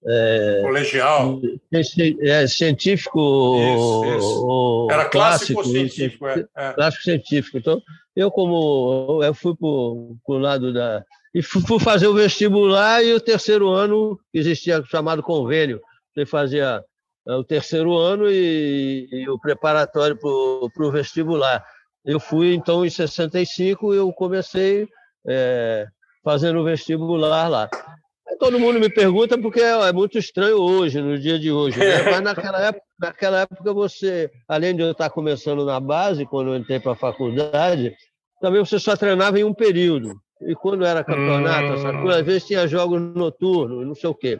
[0.03, 1.39] é, Colegial.
[2.21, 3.57] É, científico.
[3.59, 4.87] Isso, isso.
[4.89, 6.27] Era clássico, clássico científico.
[6.27, 7.57] É, é, Clássico científico.
[7.57, 7.81] Então,
[8.15, 13.21] eu, como eu fui para o lado da, e fui fazer o vestibular e o
[13.21, 15.79] terceiro ano existia chamado convênio.
[16.13, 16.83] Você fazia
[17.27, 21.65] eh, o terceiro ano e, e o preparatório para o vestibular.
[22.03, 24.87] Eu fui, então, em 65, eu comecei
[25.27, 25.87] é,
[26.23, 27.69] fazendo o vestibular lá.
[28.39, 31.77] Todo mundo me pergunta porque é, é muito estranho hoje, no dia de hoje.
[31.77, 32.01] Né?
[32.09, 36.57] Mas naquela época, naquela época, você, além de eu estar começando na base, quando eu
[36.57, 37.95] entrei para a faculdade,
[38.41, 41.73] também você só treinava em um período e quando era campeonato, hum.
[41.73, 44.39] essa coisa, às vezes tinha jogos noturnos, não sei o quê.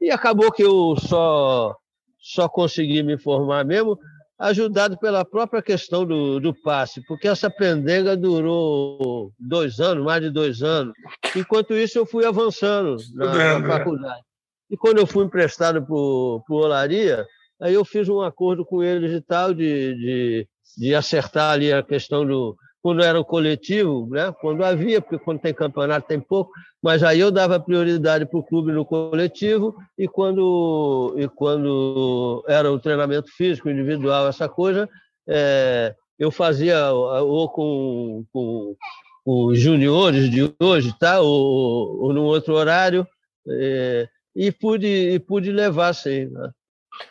[0.00, 1.74] E acabou que eu só,
[2.18, 3.98] só consegui me formar mesmo,
[4.38, 10.30] ajudado pela própria questão do, do passe, porque essa pendenga durou dois anos, mais de
[10.30, 10.94] dois anos.
[11.34, 14.22] Enquanto isso, eu fui avançando na, na faculdade.
[14.70, 17.26] E quando eu fui emprestado para o Olaria,
[17.60, 21.82] aí eu fiz um acordo com eles e tal, de, de, de acertar ali a
[21.82, 22.56] questão do.
[22.88, 24.34] Quando era o coletivo, né?
[24.40, 26.50] quando havia, porque quando tem campeonato tem pouco,
[26.82, 32.72] mas aí eu dava prioridade para o clube no coletivo e quando, e quando era
[32.72, 34.88] o treinamento físico, individual, essa coisa,
[35.28, 38.74] é, eu fazia ou com, com,
[39.22, 41.20] com, os juniores de hoje, tá?
[41.20, 43.06] ou, ou num outro horário,
[43.46, 46.24] é, e, pude, e pude levar, sim.
[46.24, 46.50] Né?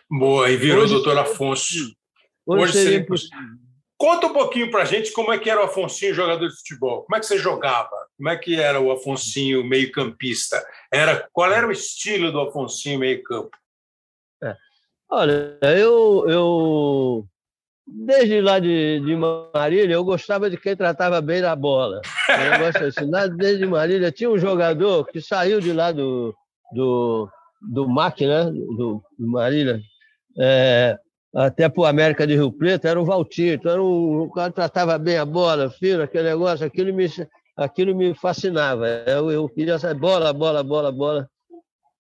[0.10, 1.94] Boa, e virou hoje, doutor Afonso.
[2.48, 3.67] Hoje, hoje seria impossível.
[3.98, 7.04] Conta um pouquinho para a gente como é que era o Afonsinho jogador de futebol.
[7.04, 7.96] Como é que você jogava?
[8.16, 10.64] Como é que era o Afonsinho meio-campista?
[10.92, 13.50] Era, qual era o estilo do Afonsinho meio-campo?
[14.44, 14.56] É.
[15.10, 17.28] Olha, eu, eu
[17.88, 22.02] desde lá de, de Marília, eu gostava de quem tratava bem da bola.
[22.30, 26.36] Eu gosto assim, desde Marília tinha um jogador que saiu de lá do,
[26.74, 27.30] do,
[27.62, 28.46] do MAC, né?
[28.46, 29.80] do, do Marília,
[30.40, 30.98] é,
[31.36, 33.54] até para o América de Rio Preto, era o Valtinho.
[33.54, 37.08] Então, era um, o cara tratava bem a bola, fino, aquele negócio, aquilo me,
[37.56, 38.88] aquilo me fascinava.
[39.06, 41.30] Eu, eu queria saber bola, bola, bola, bola.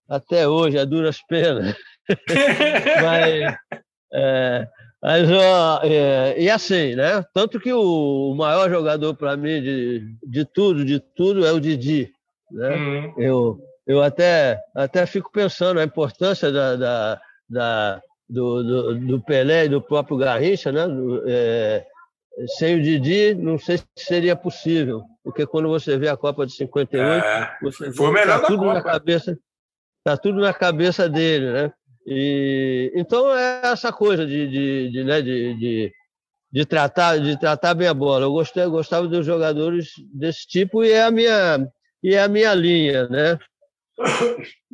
[0.09, 1.75] Até hoje, a duras penas.
[3.03, 3.55] Mas,
[4.13, 4.67] é,
[5.01, 7.23] mas, ó, é, e assim, né?
[7.33, 11.59] Tanto que o, o maior jogador para mim de, de tudo, de tudo, é o
[11.59, 12.11] Didi.
[12.51, 12.69] Né?
[12.69, 13.13] Uhum.
[13.17, 19.65] Eu, eu até, até fico pensando a importância da, da, da do, do, do, Pelé
[19.65, 20.85] e do próprio Garrincha, né?
[21.27, 21.85] É,
[22.57, 26.53] sem o Didi, não sei se seria possível, porque quando você vê a Copa de
[26.53, 28.73] 58, é, você foi tá tudo Copa.
[28.73, 29.39] na cabeça,
[30.03, 31.73] tá tudo na cabeça dele, né?
[32.05, 35.93] E então é essa coisa de, de, de, né, de, de,
[36.51, 38.25] de tratar de tratar bem a bola.
[38.25, 41.67] Eu gostei, eu gostava dos jogadores desse tipo e é a minha
[42.03, 43.37] e é a minha linha, né?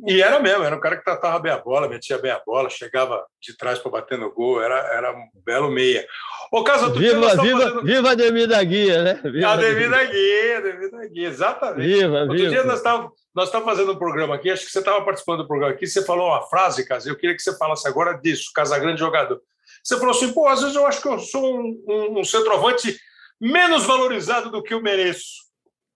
[0.06, 2.68] E era mesmo, era um cara que tratava bem a bola, metia bem a bola,
[2.68, 6.06] chegava de trás para bater no gol, era, era um belo meia.
[6.52, 7.82] O caso viva, viva, fazendo...
[7.82, 9.20] viva Ademir da Guia, né?
[9.24, 11.86] Viva Ademir da Guia, Ademir da Guia, exatamente.
[11.86, 12.50] Viva, Outro viva.
[12.50, 15.72] dia nós estávamos nós fazendo um programa aqui, acho que você estava participando do programa
[15.74, 19.40] aqui, você falou uma frase, Casa, eu queria que você falasse agora disso, Casagrande jogador.
[19.82, 22.96] Você falou assim, pô, às vezes eu acho que eu sou um, um, um centroavante
[23.40, 25.43] menos valorizado do que eu mereço.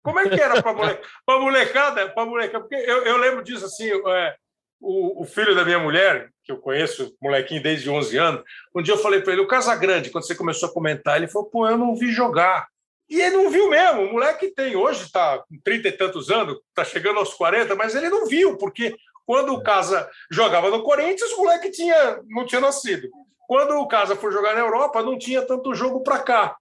[0.03, 2.15] Como é que era para a molecada?
[2.17, 2.61] Molecada?
[2.61, 4.37] Porque eu, eu lembro disso assim, é,
[4.81, 8.43] o, o, filho da minha mulher, que eu conheço, molequinho desde 11 anos,
[8.75, 11.49] um dia eu falei para ele, o Casagrande, quando você começou a comentar, ele falou,
[11.49, 12.67] pô, eu não vi jogar.
[13.09, 14.03] E ele não viu mesmo.
[14.03, 17.95] O moleque tem, hoje está com 30 e tantos anos, está chegando aos 40, mas
[17.95, 18.95] ele não viu, porque
[19.27, 23.09] quando o Casa jogava no Corinthians, o moleque tinha, não tinha nascido.
[23.47, 26.57] Quando o Casa foi jogar na Europa, não tinha tanto jogo para cá.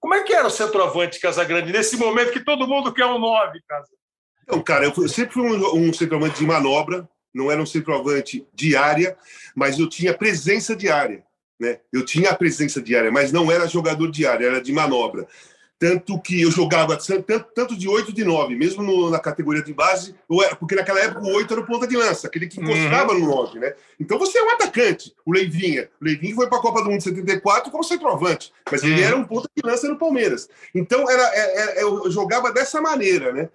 [0.00, 3.60] Como é que era o centroavante Casagrande nesse momento que todo mundo quer um 9,
[3.68, 3.90] Casa?
[4.42, 8.74] Então, cara, eu sempre fui um, um centroavante de manobra, não era um centroavante de
[8.74, 9.16] área,
[9.54, 11.22] mas eu tinha presença de área.
[11.60, 11.78] Né?
[11.92, 15.28] Eu tinha a presença de área, mas não era jogador de área, era de manobra.
[15.80, 19.72] Tanto que eu jogava tanto, tanto de 8 de 9, mesmo no, na categoria de
[19.72, 20.14] base,
[20.58, 23.20] porque naquela época o 8 era o ponta de lança, aquele que encostava uhum.
[23.20, 23.72] no 9, né?
[23.98, 25.88] Então você é um atacante, o Leivinha.
[25.98, 28.90] O Leivinha foi para a Copa do Mundo de 74 como centroavante, mas uhum.
[28.90, 30.50] ele era um ponta de lança no Palmeiras.
[30.74, 33.48] Então era, era, é, era é, eu jogava dessa maneira, né?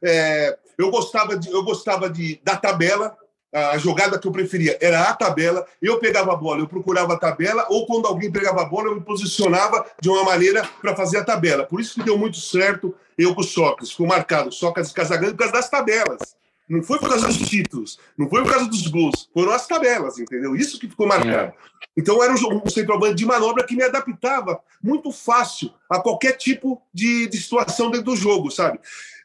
[0.00, 3.16] É, eu gostava, de, eu gostava de, da tabela,
[3.52, 5.66] a jogada que eu preferia era a tabela.
[5.80, 8.94] Eu pegava a bola, eu procurava a tabela, ou quando alguém pegava a bola, eu
[8.94, 11.64] me posicionava de uma maneira para fazer a tabela.
[11.64, 13.90] Por isso que deu muito certo eu com o Sócrates.
[13.90, 16.34] Ficou marcado Sócrates e Casagrande por causa das tabelas.
[16.68, 20.18] Não foi por causa dos títulos, não foi por causa dos gols, foram as tabelas,
[20.18, 20.56] entendeu?
[20.56, 21.52] Isso que ficou marcado.
[21.52, 21.54] É.
[21.96, 26.80] Então era um, um centroavante de manobra que me adaptava muito fácil a qualquer tipo
[26.94, 28.78] de, de situação dentro do jogo, sabe?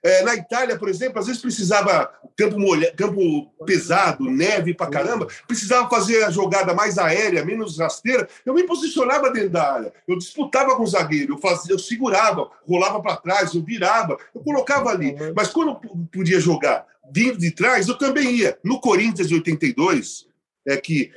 [0.04, 5.28] É, na Itália, por exemplo, às vezes precisava campo, molha, campo pesado, neve pra caramba,
[5.48, 8.28] precisava fazer a jogada mais aérea, menos rasteira.
[8.46, 12.50] Eu me posicionava dentro da área, eu disputava com o zagueiro, eu, fazia, eu segurava,
[12.68, 15.16] rolava para trás, eu virava, eu colocava ali.
[15.36, 18.58] Mas quando eu podia jogar vindo de trás, eu também ia.
[18.64, 20.28] No Corinthians de 82,
[20.68, 21.12] é que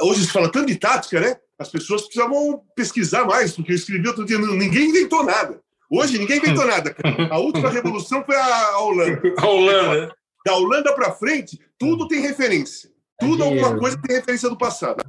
[0.00, 1.36] hoje se fala tanto de tática, né?
[1.58, 5.60] As pessoas precisavam pesquisar mais, porque eu escrevi outro dia, ninguém inventou nada.
[5.90, 6.94] Hoje ninguém inventou nada.
[7.30, 9.22] A última revolução foi a Holanda.
[9.38, 10.16] A Holanda.
[10.44, 12.90] Da Holanda para frente, tudo tem referência.
[13.18, 15.02] Tudo alguma coisa tem referência do passado.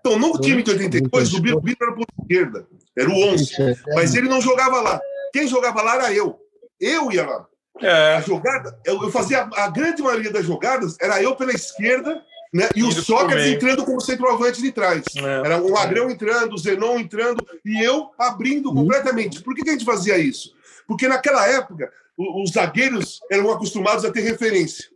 [0.00, 2.66] Então, no time de 82, o Birubiru era por esquerda.
[2.98, 3.52] Era o 11.
[3.94, 5.00] Mas ele não jogava lá.
[5.32, 6.38] Quem jogava lá era eu.
[6.80, 7.46] Eu ia lá.
[7.82, 8.16] É.
[8.16, 12.22] A jogada, eu fazia a grande maioria das jogadas, era eu pela esquerda
[12.52, 12.68] né?
[12.74, 15.04] E o Sócrates entrando como centroavante de trás.
[15.16, 15.46] É.
[15.46, 19.42] Era o Magrão entrando, o Zenon entrando, e eu abrindo completamente.
[19.42, 20.52] Por que, que a gente fazia isso?
[20.86, 24.86] Porque naquela época, os zagueiros eram acostumados a ter referência.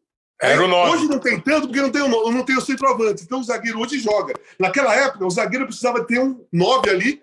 [0.41, 0.91] Era o nove.
[0.91, 3.23] Hoje não tem tanto, porque não tem, o, não tem o centroavante.
[3.23, 4.35] Então o zagueiro hoje joga.
[4.59, 7.23] Naquela época, o zagueiro precisava ter um nove ali.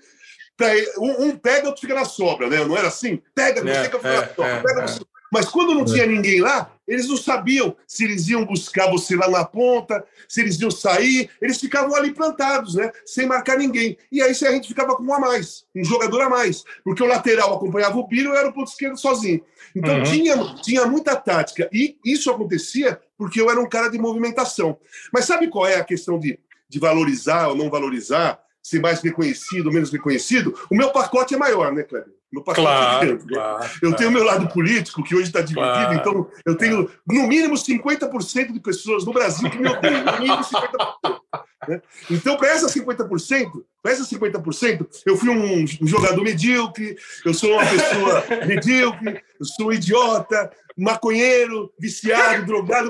[0.55, 2.63] Pra, um, um pega, outro fica na sobra, né?
[2.63, 3.21] Não era assim?
[3.35, 4.47] Pega, você é, fica é, na sobra.
[4.47, 5.01] É, pega, você...
[5.31, 9.29] Mas quando não tinha ninguém lá, eles não sabiam se eles iam buscar você lá
[9.29, 11.29] na ponta, se eles iam sair.
[11.41, 12.91] Eles ficavam ali plantados, né?
[13.05, 13.97] Sem marcar ninguém.
[14.11, 16.65] E aí a gente ficava com um a mais, um jogador a mais.
[16.83, 19.41] Porque o lateral acompanhava o Biro e era o ponto esquerdo sozinho.
[19.73, 20.03] Então uhum.
[20.03, 21.69] tinha, tinha muita tática.
[21.71, 24.77] E isso acontecia porque eu era um cara de movimentação.
[25.13, 28.37] Mas sabe qual é a questão de, de valorizar ou não valorizar?
[28.63, 30.57] Ser mais reconhecido menos reconhecido?
[30.69, 32.13] O meu pacote é maior, né, Kleber?
[32.31, 33.25] Meu pacote claro, é grande.
[33.25, 33.33] Né?
[33.33, 33.95] Claro, eu claro.
[33.95, 37.55] tenho o meu lado político, que hoje está dividido, claro, então eu tenho, no mínimo,
[37.55, 40.05] 50% de pessoas no Brasil que me odeiam.
[40.05, 41.19] No mínimo 50%.
[41.67, 41.81] Né?
[42.09, 46.95] Então, para essas 50%, para essas 50%, eu fui um, um jogador medíocre,
[47.25, 52.89] eu sou uma pessoa medíocre, eu sou um idiota, maconheiro, viciado, drogado,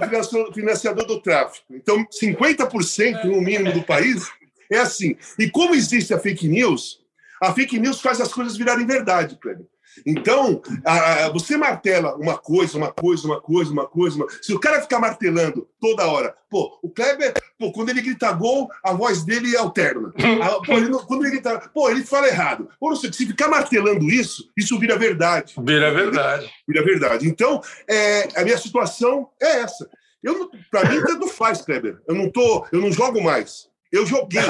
[0.53, 1.65] financiador do tráfico.
[1.71, 4.31] Então, 50% no mínimo do país
[4.71, 5.15] é assim.
[5.37, 7.01] E como existe a fake news,
[7.41, 9.65] a fake news faz as coisas virarem verdade, Kleber.
[10.05, 14.15] Então, a, a, você martela uma coisa, uma coisa, uma coisa, uma coisa.
[14.15, 14.27] Uma...
[14.41, 18.69] Se o cara ficar martelando toda hora, pô, o Kleber, pô, quando ele grita gol,
[18.83, 20.13] a voz dele alterna.
[20.41, 22.69] A, pô, ele, quando ele grita, pô, ele fala errado.
[22.79, 25.55] Ou não sei, se ficar martelando isso, isso vira verdade.
[25.61, 26.49] Vira verdade.
[26.67, 27.27] Vira verdade.
[27.27, 29.89] Então, é, a minha situação é essa.
[30.23, 31.99] Eu, para mim, tanto faz, Kleber.
[32.07, 33.70] Eu não tô, eu não jogo mais.
[33.91, 34.41] Eu joguei.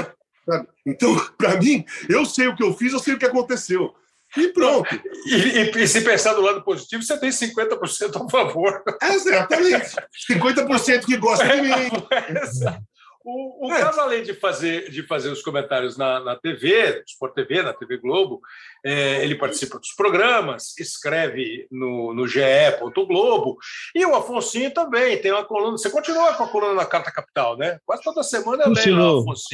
[0.46, 0.68] Sabe?
[0.86, 3.94] Então, para mim, eu sei o que eu fiz, eu sei o que aconteceu.
[4.38, 4.88] E pronto.
[5.26, 8.82] E, e, e, se pensar do lado positivo, você tem 50% a favor.
[9.04, 9.94] Exatamente.
[10.32, 11.92] 50% que gosta de mim.
[13.24, 13.80] O, o é.
[13.80, 17.98] caso, além de fazer, de fazer os comentários na, na TV, Sport TV, na TV
[17.98, 18.42] Globo,
[18.84, 22.42] é, ele participa dos programas, escreve no, no GE.
[23.08, 23.58] Globo,
[23.96, 25.78] e o Afonso também tem uma coluna.
[25.78, 27.80] Você continua com a coluna na Carta Capital, né?
[27.86, 29.48] Quase toda semana eu leio o Afonso.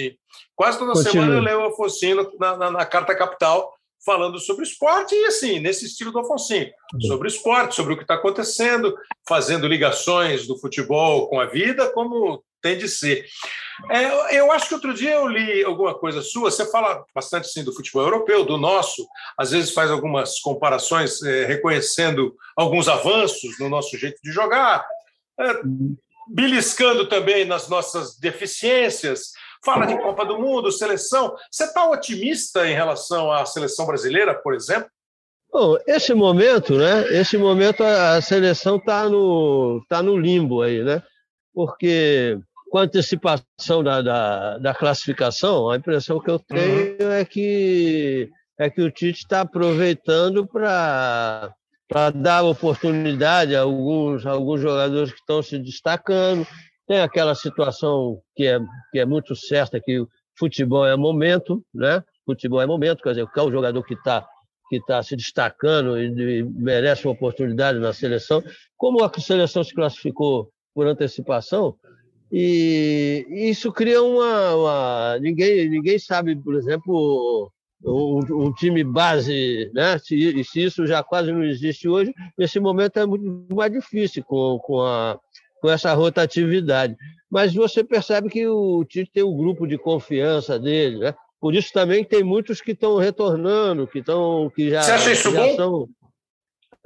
[0.56, 2.06] Quase toda semana eu leio o Afonso
[2.40, 3.74] na, na, na Carta Capital
[4.06, 6.54] falando sobre esporte e assim, nesse estilo do Afonso,
[7.02, 8.96] sobre esporte, sobre o que está acontecendo,
[9.28, 13.26] fazendo ligações do futebol com a vida, como tem de ser.
[13.92, 17.64] É, eu acho que outro dia eu li alguma coisa sua, você fala bastante sim
[17.64, 23.70] do futebol europeu, do nosso, às vezes faz algumas comparações é, reconhecendo alguns avanços no
[23.70, 24.86] nosso jeito de jogar,
[25.40, 25.62] é,
[26.28, 29.32] beliscando também nas nossas deficiências,
[29.64, 31.36] fala de Copa do Mundo, seleção.
[31.52, 34.90] Você está otimista em relação à seleção brasileira, por exemplo?
[35.52, 37.08] Bom, esse momento, né?
[37.14, 41.02] Esse momento a seleção está no, tá no limbo aí, né?
[41.54, 42.40] Porque
[42.70, 47.12] com a antecipação da, da, da classificação, a impressão que eu tenho uhum.
[47.12, 51.54] é que é que o Tite está aproveitando para
[52.16, 56.46] dar oportunidade a alguns, a alguns jogadores que estão se destacando.
[56.88, 58.60] Tem aquela situação que é,
[58.92, 60.08] que é muito certa, que o
[60.38, 62.04] futebol é momento, né?
[62.26, 64.28] Futebol é momento, quer dizer, qual jogador que está
[64.70, 68.44] que tá se destacando e merece uma oportunidade na seleção.
[68.76, 71.76] Como a seleção se classificou por antecipação,
[72.32, 77.52] e isso cria uma, uma, ninguém ninguém sabe por exemplo
[77.86, 79.98] um, um, time base né?
[80.00, 84.60] Se, se, isso já quase não existe hoje nesse momento é muito mais difícil com,
[84.60, 85.18] com a
[85.60, 86.96] com essa rotatividade.
[87.32, 91.16] Mas você percebe que o Tite tem um grupo de confiança dele né?
[91.40, 95.32] Por isso também tem muitos que estão retornando que estão que já você acha isso
[95.32, 95.56] bom?
[95.56, 95.90] São,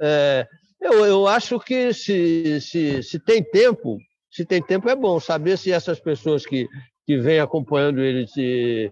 [0.00, 0.46] é,
[0.80, 3.98] eu, eu acho que se, se, se tem tempo
[4.32, 6.66] se tem tempo é bom saber se essas pessoas que,
[7.06, 8.90] que vêm acompanhando ele, se,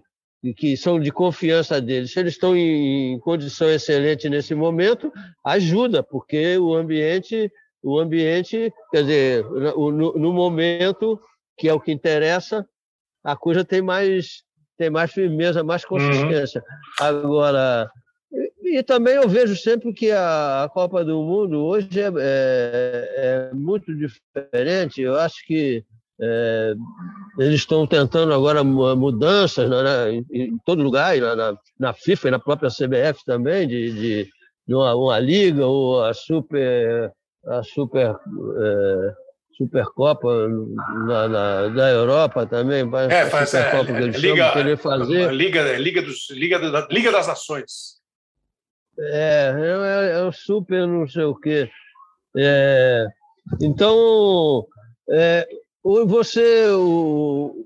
[0.55, 5.11] que são de confiança dele, se eles estão em, em condição excelente nesse momento,
[5.43, 11.19] ajuda, porque o ambiente, o ambiente, quer dizer, no, no momento
[11.57, 12.65] que é o que interessa,
[13.23, 14.43] a coisa tem mais
[14.77, 15.89] tem mais firmeza, mais uhum.
[15.89, 16.63] consistência.
[16.99, 17.05] Uhum.
[17.05, 17.91] Agora,
[18.77, 23.93] e também eu vejo sempre que a, Copa do Mundo hoje é, é, é muito
[23.93, 25.01] diferente.
[25.01, 25.83] Eu acho que
[26.21, 26.73] é,
[27.39, 32.39] eles estão tentando agora mudanças né, em, em, todo lugar, na, na, FIFA e na
[32.39, 34.29] própria CBF também, de, de,
[34.67, 37.11] de uma, uma, liga ou a Super,
[37.47, 39.13] a super é,
[39.57, 44.53] Supercopa na, na, na Europa também, é, faz, a Supercopa é, que eles liga, chamam,
[44.53, 45.33] querer fazer.
[45.33, 48.00] Liga, liga, dos, liga, liga das Nações.
[48.99, 51.69] É, é, é super não sei o quê.
[52.37, 53.07] É,
[53.61, 54.65] então,
[55.09, 55.47] é,
[55.83, 57.65] você, o,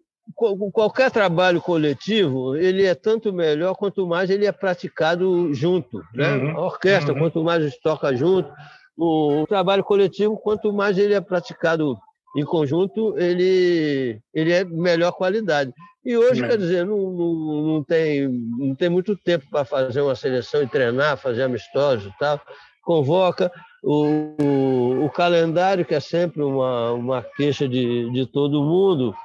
[0.73, 6.01] qualquer trabalho coletivo, ele é tanto melhor quanto mais ele é praticado junto.
[6.13, 6.35] Né?
[6.35, 7.19] Uhum, a orquestra, uhum.
[7.19, 8.51] quanto mais a gente toca junto,
[8.97, 11.97] o, o, trabalho coletivo, quanto mais ele é praticado
[12.35, 15.71] em conjunto, ele, ele é melhor qualidade.
[16.03, 20.15] E hoje, quer dizer, não, não, não, tem, não tem muito tempo para fazer uma
[20.15, 22.39] seleção e treinar, fazer amistosos e tal.
[22.83, 29.15] Convoca o, o, o, calendário, que é sempre uma, uma queixa de, de todo mundo,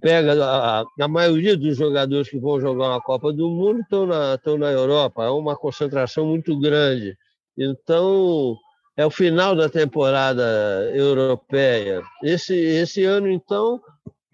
[0.00, 4.34] pega a, a maioria dos jogadores que vão jogar uma Copa do Mundo estão na,
[4.34, 7.16] estão na Europa, é uma concentração muito grande.
[7.58, 8.56] Então,
[8.96, 12.02] é o final da temporada europeia.
[12.22, 13.80] Esse, esse ano, então,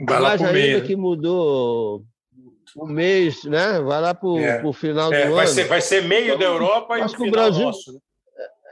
[0.06, 0.84] Vai mais ainda meio.
[0.84, 2.04] Que mudou
[2.76, 3.80] o mês, né?
[3.80, 4.72] Vai lá para o é.
[4.72, 5.54] final é, do vai ano.
[5.54, 7.92] Ser, vai ser meio então, da Europa e o final Brasil, nosso.
[7.92, 7.98] Né?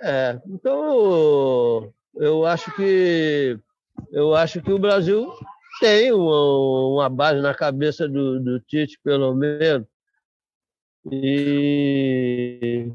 [0.01, 3.59] É, então eu acho que
[4.13, 5.29] eu acho que o Brasil
[5.81, 9.87] tem uma, uma base na cabeça do, do Tite, pelo menos.
[11.11, 12.91] E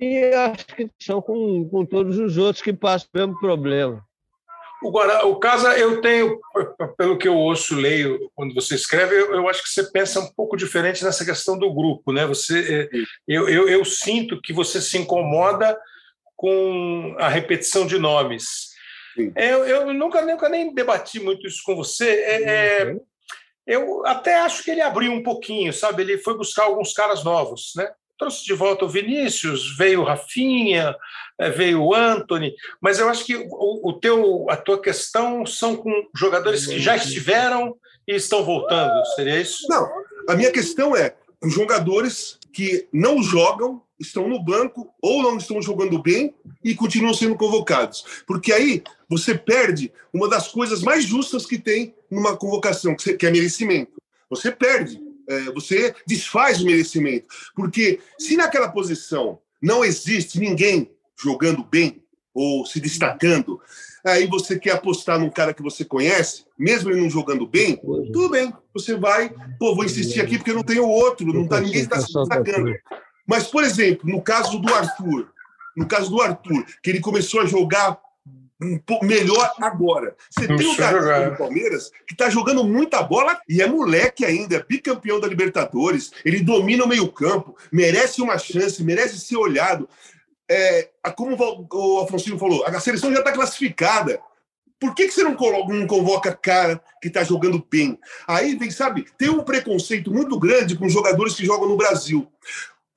[0.00, 4.04] e acho que são com, com todos os outros que passam o mesmo problema.
[4.86, 6.38] Agora, o caso, eu tenho,
[6.98, 10.30] pelo que eu ouço, leio, quando você escreve, eu, eu, acho que você pensa um
[10.34, 12.12] pouco diferente nessa questão do grupo.
[12.12, 12.26] Né?
[12.26, 15.78] Você, é, eu, eu, eu sinto que você se incomoda
[16.36, 18.74] com a repetição de nomes.
[19.36, 22.08] Eu, eu nunca, nunca nem debati muito isso com você.
[22.08, 23.00] É, é, uhum.
[23.66, 26.02] eu até acho que ele abriu um pouquinho, sabe?
[26.02, 27.90] Ele foi buscar alguns caras novos, né?
[28.18, 30.94] Trouxe de volta o Vinícius, veio o Rafinha,
[31.38, 35.76] eh, veio o Anthony, mas eu acho que o, o teu, a tua questão são
[35.76, 39.66] com jogadores que já estiveram e estão voltando, seria isso?
[39.68, 39.88] Não,
[40.28, 45.60] a minha questão é com jogadores que não jogam, estão no banco ou não estão
[45.60, 48.22] jogando bem e continuam sendo convocados.
[48.26, 53.30] Porque aí você perde uma das coisas mais justas que tem numa convocação, que é
[53.30, 53.92] merecimento.
[54.30, 57.26] Você perde é, você desfaz o merecimento.
[57.54, 62.02] Porque se naquela posição não existe ninguém jogando bem
[62.34, 63.60] ou se destacando,
[64.04, 68.28] aí você quer apostar num cara que você conhece, mesmo ele não jogando bem, tudo
[68.28, 71.82] bem, você vai, pô, vou insistir aqui porque não tem o outro, não tá, ninguém
[71.82, 72.74] está se destacando.
[73.26, 75.32] Mas, por exemplo, no caso do Arthur,
[75.76, 77.98] no caso do Arthur, que ele começou a jogar
[79.02, 80.16] melhor agora.
[80.30, 84.56] Você tem um cara do Palmeiras que está jogando muita bola e é moleque ainda,
[84.56, 89.88] é bicampeão da Libertadores, ele domina o meio-campo, merece uma chance, merece ser olhado.
[90.48, 94.20] É, como o Afonso falou, a seleção já está classificada.
[94.78, 97.98] Por que, que você não, coloca, não convoca cara que está jogando bem?
[98.26, 102.30] Aí vem, sabe, tem um preconceito muito grande com jogadores que jogam no Brasil.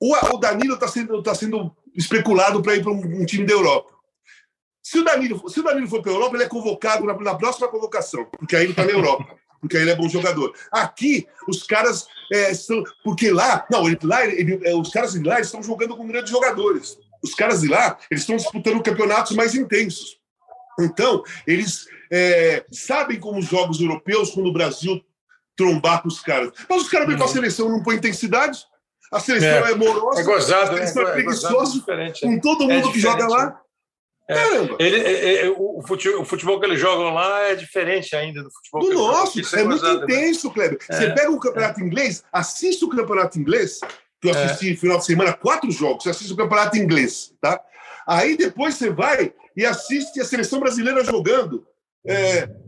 [0.00, 3.52] O, o Danilo está sendo, tá sendo especulado para ir para um, um time da
[3.52, 3.97] Europa.
[4.88, 7.34] Se o Danilo, se o Danilo for para a Europa, ele é convocado na, na
[7.34, 10.54] próxima convocação, porque aí ele está na Europa, porque aí ele é bom jogador.
[10.72, 12.82] Aqui, os caras é, são.
[13.04, 16.30] Porque lá, não, ele, lá ele, é, os caras de lá estão jogando com grandes
[16.30, 16.98] jogadores.
[17.22, 20.18] Os caras de lá, eles estão disputando campeonatos mais intensos.
[20.80, 25.04] Então, eles é, sabem como os jogos europeus, quando o Brasil
[25.54, 26.50] trombar com os caras.
[26.66, 27.32] Mas os caras vêm com a uhum.
[27.34, 28.64] seleção não põe intensidade.
[29.12, 31.08] A seleção é, é morosa, é gozado, a seleção né?
[31.08, 31.84] é, é preguiçosa,
[32.22, 33.60] com todo mundo que joga lá.
[34.30, 38.42] É, ele, é, é, o, futebol, o, futebol, que eles jogam lá é diferente ainda
[38.42, 39.56] do futebol do nosso.
[39.56, 40.04] É, é muito né?
[40.04, 40.78] intenso, Kleber.
[40.78, 43.80] Você é, pega o campeonato inglês, assiste o campeonato inglês,
[44.20, 47.58] que eu assisti no final de semana, quatro jogos, você assiste o campeonato inglês, tá?
[48.06, 51.66] Aí depois você vai e assiste a seleção brasileira jogando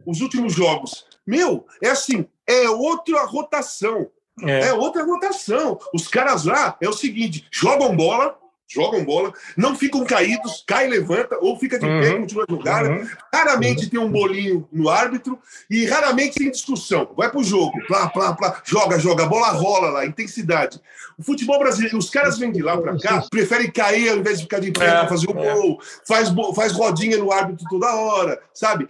[0.07, 1.05] os últimos jogos.
[1.27, 4.11] Meu, é assim, é outra rotação.
[4.43, 4.73] É.
[4.73, 5.79] outra rotação.
[5.93, 8.39] Os caras lá é o seguinte: jogam bola,
[8.73, 12.01] jogam bola, não ficam caídos, cai, levanta, ou fica de uhum.
[12.01, 12.87] pé continua a jogar.
[12.87, 13.09] Uhum.
[13.35, 13.91] Raramente uhum.
[13.91, 17.11] tem um bolinho no árbitro e raramente tem discussão.
[17.17, 20.81] Vai pro jogo, plá, plá, plá, joga, joga, a bola rola lá, intensidade.
[21.19, 24.45] O futebol brasileiro, os caras vêm de lá para cá, preferem cair ao invés de
[24.45, 25.55] ficar de pé é, para fazer o é.
[25.55, 28.89] gol, faz, faz rodinha no árbitro toda hora, sabe?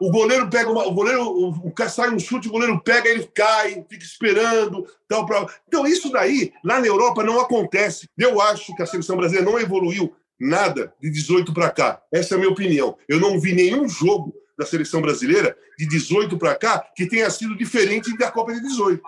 [0.00, 3.24] O goleiro pega uma, o goleiro, o, o sai um chute, o goleiro pega, ele
[3.34, 5.46] cai, fica esperando, tal pra...
[5.66, 8.08] Então isso daí lá na Europa não acontece.
[8.18, 12.02] Eu acho que a seleção brasileira não evoluiu nada de 18 para cá.
[12.12, 12.96] Essa é a minha opinião.
[13.08, 17.56] Eu não vi nenhum jogo da seleção brasileira de 18 para cá que tenha sido
[17.56, 19.02] diferente da Copa de 18.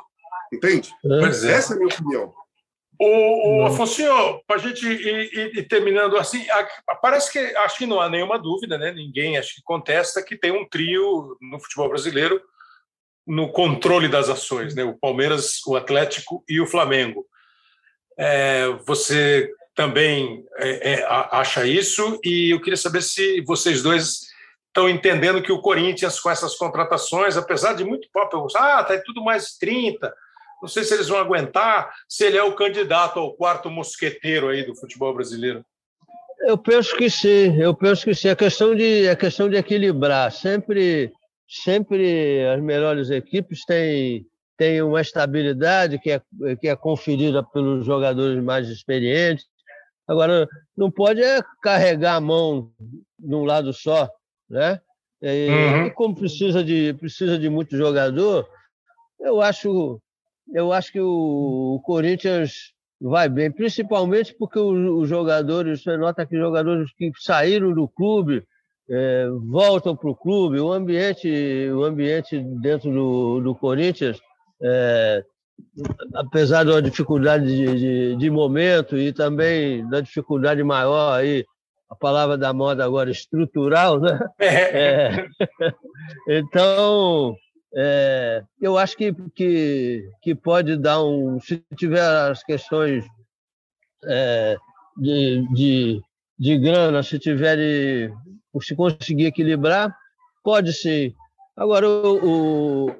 [0.52, 0.94] Entende?
[1.04, 1.52] É.
[1.52, 2.32] Essa é a minha opinião.
[2.98, 4.02] O, o Afonso,
[4.46, 6.46] para a gente ir, ir, ir, terminando assim,
[7.02, 8.92] parece que acho que não há nenhuma dúvida, né?
[8.92, 12.40] Ninguém acho que contesta que tem um trio no futebol brasileiro
[13.26, 14.84] no controle das ações, né?
[14.84, 17.26] O Palmeiras, o Atlético e o Flamengo.
[18.18, 22.20] É, você também é, é, acha isso?
[22.22, 24.20] E eu queria saber se vocês dois
[24.68, 29.22] estão entendendo que o Corinthians, com essas contratações, apesar de muito pop, ah, tá tudo
[29.22, 30.12] mais 30,
[30.64, 34.64] não sei se eles vão aguentar, se ele é o candidato ao quarto mosqueteiro aí
[34.64, 35.62] do futebol brasileiro.
[36.40, 38.28] Eu penso que sim, eu penso que sim.
[38.28, 40.32] É questão de, é questão de equilibrar.
[40.32, 41.12] Sempre
[41.46, 46.22] sempre as melhores equipes têm, têm uma estabilidade que é,
[46.58, 49.44] que é conferida pelos jogadores mais experientes.
[50.08, 52.70] Agora, não pode é carregar a mão
[53.18, 54.08] num lado só,
[54.48, 54.80] né?
[55.20, 55.90] E, uhum.
[55.90, 58.48] como precisa de, precisa de muito jogador,
[59.18, 60.00] eu acho,
[60.52, 66.36] eu acho que o, o Corinthians vai bem, principalmente porque os, jogadores, você nota que
[66.36, 68.42] jogadores que saíram do clube
[68.88, 71.28] é, voltam para o clube, o ambiente,
[71.70, 74.18] o ambiente dentro do, do Corinthians,
[74.62, 75.22] é,
[76.14, 81.44] apesar da dificuldade de, de, de, momento e também da dificuldade maior aí,
[81.90, 84.18] a palavra da moda agora, estrutural, né?
[84.38, 85.08] É.
[85.20, 85.26] é
[86.38, 87.36] então,
[87.76, 91.40] é, eu acho que, que, que pode dar um.
[91.40, 93.04] Se tiver as questões
[94.04, 94.56] é,
[94.96, 96.02] de, de,
[96.38, 98.12] de grana, se tiver
[98.60, 99.94] se conseguir equilibrar,
[100.42, 101.12] pode sim.
[101.56, 102.96] Agora, o, o,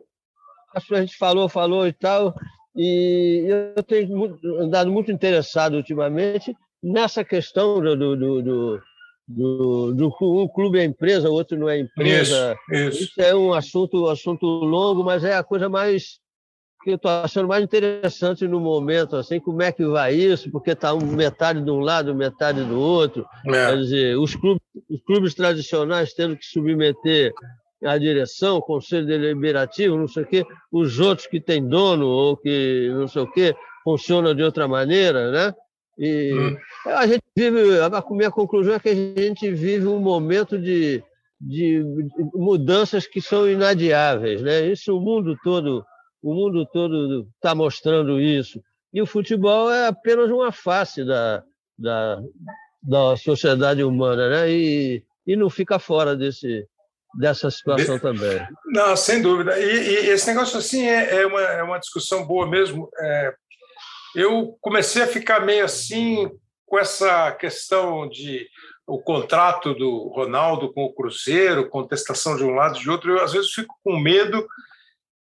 [0.74, 2.34] a gente falou, falou e tal,
[2.74, 3.46] e
[3.76, 8.82] eu tenho andado muito interessado ultimamente nessa questão do, do, do,
[9.26, 12.56] do, do um clube é empresa, o outro não é empresa.
[12.70, 13.02] Isso, isso.
[13.04, 16.18] isso é um assunto, assunto longo, mas é a coisa mais
[16.82, 20.72] que eu estou achando mais interessante no momento, assim, como é que vai isso, porque
[20.72, 23.26] está metade de um lado, metade do outro.
[23.46, 23.50] É.
[23.50, 27.32] Quer dizer, os clubes, os clubes tradicionais tendo que submeter
[27.82, 32.36] a direção, o conselho deliberativo, não sei o quê, os outros que têm dono ou
[32.36, 35.54] que não sei o quê, funcionam de outra maneira, né?
[35.99, 36.57] E hum.
[36.86, 41.03] a gente vive, a minha conclusão é que a gente vive um momento de,
[41.40, 41.84] de
[42.34, 44.66] mudanças que são inadiáveis, né?
[44.66, 45.84] Isso o mundo todo,
[46.22, 48.61] o mundo todo está mostrando isso.
[48.92, 51.42] E o futebol é apenas uma face da,
[51.78, 52.20] da,
[52.82, 54.51] da sociedade humana, né?
[54.51, 56.66] E, e não fica fora desse,
[57.18, 58.47] dessa situação também.
[58.66, 59.59] Não, sem dúvida.
[59.59, 62.88] E, e esse negócio assim é, é, uma, é uma discussão boa mesmo.
[62.99, 63.34] É,
[64.14, 66.30] eu comecei a ficar meio assim
[66.66, 68.48] com essa questão de
[68.86, 73.12] o contrato do Ronaldo com o Cruzeiro, contestação de um lado e de outro.
[73.12, 74.46] Eu às vezes fico com medo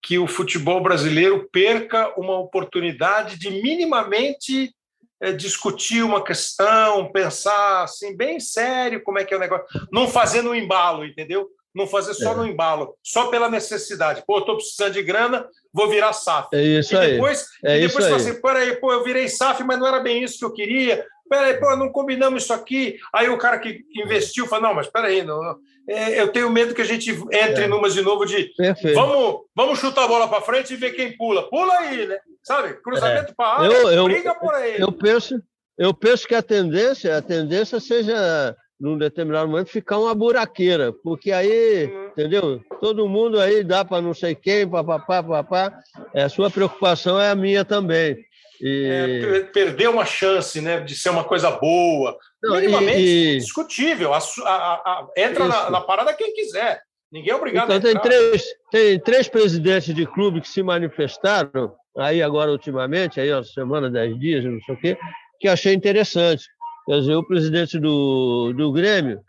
[0.01, 4.73] que o futebol brasileiro perca uma oportunidade de minimamente
[5.21, 10.07] é, discutir uma questão, pensar assim bem sério como é que é o negócio, não
[10.07, 11.47] fazendo um embalo, entendeu?
[11.73, 12.35] Não fazer só é.
[12.35, 14.23] no embalo, só pela necessidade.
[14.25, 16.49] Pô, estou precisando de grana, vou virar SAF.
[16.53, 17.73] É isso e depois, aí.
[17.73, 20.39] É e depois você assim, peraí, pô, eu virei SAF, mas não era bem isso
[20.39, 21.05] que eu queria.
[21.29, 22.99] Peraí, pô, não combinamos isso aqui.
[23.13, 25.57] Aí o cara que investiu fala, não, mas peraí, não, não.
[25.87, 27.67] É, eu tenho medo que a gente entre é.
[27.67, 28.51] numas de novo de
[28.93, 31.49] vamos, vamos chutar a bola para frente e ver quem pula.
[31.49, 32.19] Pula aí, né?
[32.43, 32.73] Sabe?
[32.81, 33.33] Cruzamento é.
[33.33, 34.79] para a área, eu, eu, briga por aí.
[34.79, 35.41] Eu penso,
[35.77, 41.31] eu penso que a tendência, a tendência seja num determinado momento, ficar uma buraqueira, porque
[41.31, 42.05] aí, uhum.
[42.07, 42.61] entendeu?
[42.81, 45.79] Todo mundo aí dá para não sei quem, papapá, papá.
[46.15, 48.17] É, a sua preocupação é a minha também.
[48.59, 48.87] E...
[48.89, 54.15] É, perder uma chance né, de ser uma coisa boa, não, minimamente e, discutível.
[54.15, 56.81] A, a, a, entra na, na, parada quem quiser.
[57.11, 58.01] Ninguém é obrigado então, a entrar.
[58.01, 63.43] Tem três, tem três presidentes de clube que se manifestaram, aí agora ultimamente, aí ó,
[63.43, 64.97] semana, dez dias, não sei o quê,
[65.39, 66.45] que achei interessante.
[66.91, 69.21] Quer dizer, o presidente do, do Grêmio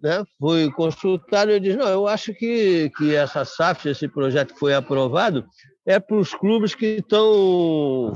[0.00, 4.60] né, foi consultado e disse: não, eu acho que, que essa SAF, esse projeto que
[4.60, 5.44] foi aprovado,
[5.84, 8.12] é para os clubes que estão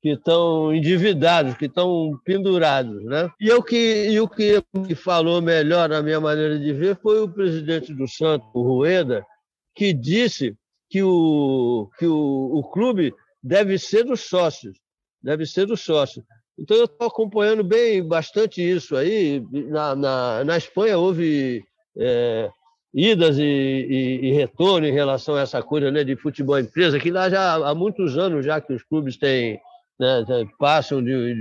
[0.00, 3.28] que estão endividados, que estão pendurados, né?
[3.40, 4.62] E o que e o que
[4.94, 9.26] falou melhor na minha maneira de ver foi o presidente do Santos, o Rueda,
[9.74, 10.56] que disse
[10.88, 13.12] que o que o, o clube
[13.42, 14.78] deve ser dos sócios,
[15.20, 16.24] deve ser dos sócios.
[16.58, 19.44] Então eu estou acompanhando bem bastante isso aí.
[19.50, 21.62] Na, na, na Espanha houve
[21.98, 22.48] é,
[22.94, 27.10] idas e, e, e, retorno em relação a essa coisa né, de futebol empresa, que
[27.10, 29.60] lá já há muitos anos já que os clubes têm,
[29.98, 30.24] né,
[30.58, 31.34] passam de,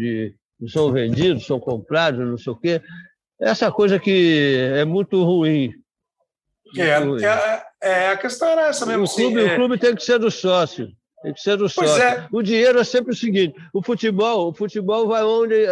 [0.60, 2.82] de, são vendidos, são comprados, não sei o quê.
[3.40, 5.72] Essa coisa que é muito ruim.
[6.76, 7.24] É, muito ruim.
[7.24, 9.04] É, é, a questão era essa mesmo.
[9.04, 10.88] O clube, assim, o clube tem que ser do sócio.
[11.24, 12.04] Tem que ser sócio.
[12.04, 12.28] É.
[12.32, 15.66] O dinheiro é sempre o seguinte: o futebol, o futebol vai onde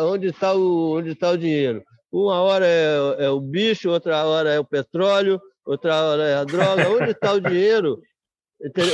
[0.00, 1.84] onde está o onde está o dinheiro.
[2.10, 6.44] Uma hora é, é, o bicho, outra hora é o petróleo, outra hora é a
[6.44, 6.88] droga.
[6.88, 8.00] Onde está o dinheiro?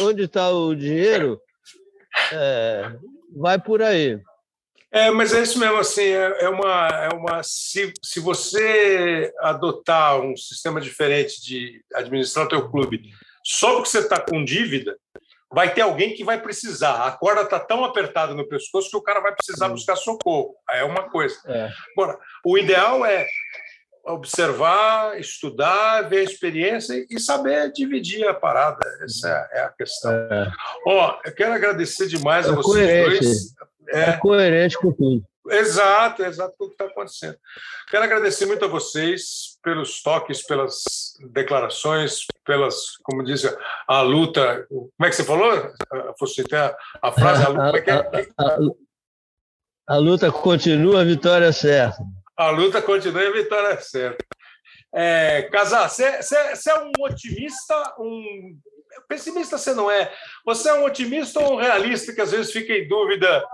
[0.03, 1.41] Onde está o dinheiro?
[2.33, 2.93] É,
[3.37, 4.19] vai por aí.
[4.93, 10.21] É, mas é isso mesmo, assim, é, é uma, é uma se, se você adotar
[10.21, 13.03] um sistema diferente de administrar o teu clube
[13.45, 14.97] só porque você está com dívida,
[15.53, 17.07] vai ter alguém que vai precisar.
[17.07, 20.55] A corda está tão apertada no pescoço que o cara vai precisar buscar socorro.
[20.69, 21.37] Aí é uma coisa.
[21.47, 21.71] É.
[21.93, 23.27] Agora, o ideal é
[24.05, 28.79] observar, estudar, ver a experiência e saber dividir a parada.
[29.03, 30.13] Essa é a questão.
[30.13, 30.51] É.
[30.87, 33.25] Ó, eu quero agradecer demais é a vocês coerente.
[33.25, 33.55] dois.
[33.89, 34.11] É.
[34.11, 35.25] é coerente com tudo.
[35.51, 37.37] Exato, exato o que está acontecendo.
[37.89, 40.83] Quero agradecer muito a vocês pelos toques, pelas
[41.33, 43.43] declarações, pelas, como diz
[43.87, 44.67] a luta.
[44.69, 45.53] Como é que você falou?
[46.19, 47.79] Você tem a, frase, a luta.
[47.79, 48.29] É é?
[48.39, 51.99] A, a, a, a, luta continua, a vitória é certa.
[52.37, 54.25] A luta continua e a vitória é certa.
[54.93, 58.59] É, Casar, você, você é um otimista, um
[59.09, 60.13] pessimista você não é.
[60.45, 63.45] Você é um otimista ou um realista que às vezes fica em dúvida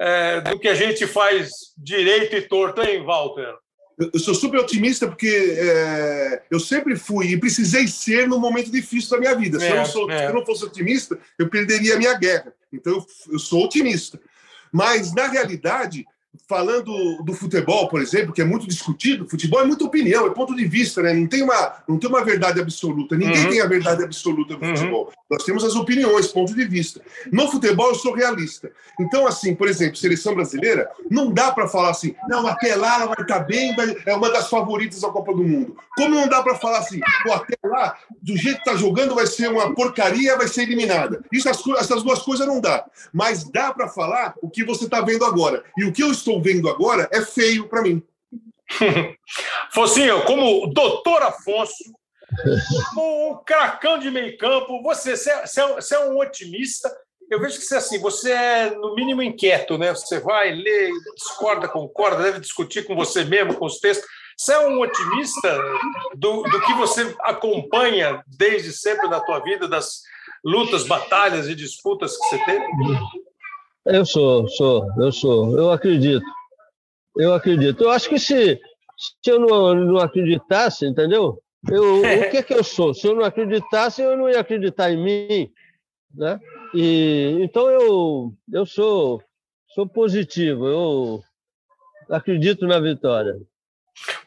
[0.00, 3.54] é, do que a gente faz direito e torto, hein, Walter?
[3.98, 9.10] Eu sou super otimista porque é, eu sempre fui e precisei ser no momento difícil
[9.10, 9.60] da minha vida.
[9.60, 10.18] Se, é, eu, não sou, é.
[10.18, 12.52] se eu não fosse otimista, eu perderia a minha guerra.
[12.72, 14.18] Então eu, eu sou otimista.
[14.72, 16.06] Mas, na realidade,
[16.48, 20.54] falando do futebol, por exemplo, que é muito discutido, futebol é muita opinião, é ponto
[20.54, 21.12] de vista, né?
[21.12, 23.16] Não tem uma, não tem uma verdade absoluta.
[23.16, 23.50] Ninguém uhum.
[23.50, 24.76] tem a verdade absoluta do uhum.
[24.76, 25.12] futebol.
[25.30, 27.00] Nós temos as opiniões, ponto de vista.
[27.30, 28.70] No futebol eu sou realista.
[29.00, 33.06] Então, assim, por exemplo, seleção brasileira, não dá para falar assim, não, até lá ela
[33.06, 33.96] vai estar tá bem, vai...
[34.06, 35.76] é uma das favoritas da Copa do Mundo.
[35.96, 39.26] Como não dá para falar assim, pô, até lá, do jeito que tá jogando vai
[39.26, 41.22] ser uma porcaria, vai ser eliminada.
[41.32, 42.84] Isso, essas duas coisas não dá.
[43.12, 45.64] Mas dá para falar o que você está vendo agora.
[45.76, 48.02] E o que eu estou vendo agora é feio para mim.
[49.74, 51.84] Focinho, como doutor Afonso,
[52.94, 56.90] como um cracão de meio campo, você, você, é, você é um otimista.
[57.30, 59.94] Eu vejo que você, assim, você é, no mínimo, inquieto, né?
[59.94, 64.08] Você vai, lê, discorda, concorda, deve discutir com você mesmo, com os textos.
[64.36, 65.58] Você é um otimista
[66.14, 70.02] do, do que você acompanha desde sempre na tua vida, das
[70.44, 72.64] lutas, batalhas e disputas que você teve?
[73.84, 76.24] Eu sou, sou, eu sou, eu acredito.
[77.16, 77.82] Eu acredito.
[77.82, 78.60] Eu acho que se,
[78.96, 81.42] se eu não, não acreditasse, entendeu?
[81.68, 82.94] Eu, o que é que eu sou?
[82.94, 85.52] Se eu não acreditasse, eu não ia acreditar em mim,
[86.14, 86.40] né?
[86.74, 89.22] E então eu eu sou
[89.74, 90.66] sou positivo.
[90.66, 91.20] Eu
[92.10, 93.34] acredito na vitória.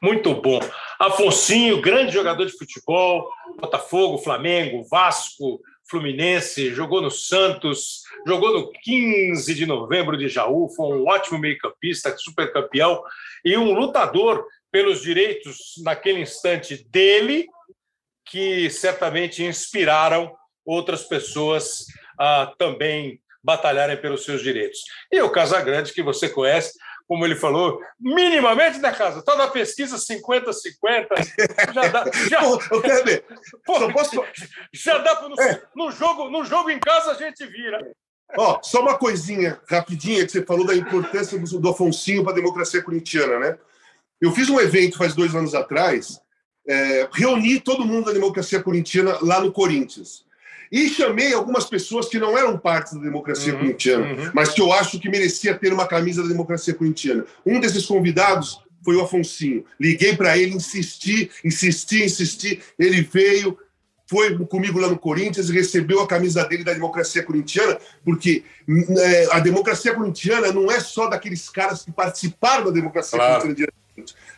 [0.02, 0.60] Muito bom.
[1.00, 3.30] Afonsinho, grande jogador de futebol,
[3.60, 10.98] Botafogo, Flamengo, Vasco, Fluminense, jogou no Santos, jogou no 15 de novembro de Jaú, foi
[10.98, 13.04] um ótimo meio-campista, super campeão
[13.44, 17.48] e um lutador pelos direitos naquele instante dele,
[18.26, 21.86] que certamente inspiraram outras pessoas
[22.20, 24.80] a também batalharem pelos seus direitos.
[25.12, 26.78] E o Casagrande, que você conhece,
[27.08, 29.22] como ele falou, minimamente na casa.
[29.22, 31.74] Toda a pesquisa 50-50.
[31.74, 32.06] Já dá.
[32.30, 33.24] Já, Pô, Kleber,
[33.66, 34.24] Pô, posso...
[34.74, 35.30] já dá para.
[35.30, 35.62] No, é.
[35.76, 37.80] no, jogo, no jogo em casa a gente vira.
[38.38, 42.36] Ó, só uma coisinha rapidinha que você falou da importância do, do Afonsinho para a
[42.36, 43.58] democracia corintiana, né?
[44.20, 46.20] Eu fiz um evento faz dois anos atrás,
[46.68, 50.25] é, reuni todo mundo da democracia corintiana lá no Corinthians.
[50.72, 54.32] E chamei algumas pessoas que não eram parte da democracia uhum, corintiana, uhum.
[54.34, 57.26] mas que eu acho que merecia ter uma camisa da democracia corintiana.
[57.46, 59.66] Um desses convidados foi o Afonsinho.
[59.80, 62.62] Liguei para ele, insisti, insisti, insisti.
[62.78, 63.58] Ele veio,
[64.08, 68.44] foi comigo lá no Corinthians e recebeu a camisa dele da democracia corintiana, porque
[68.98, 73.42] é, a democracia corintiana não é só daqueles caras que participaram da democracia claro.
[73.42, 73.74] corintiana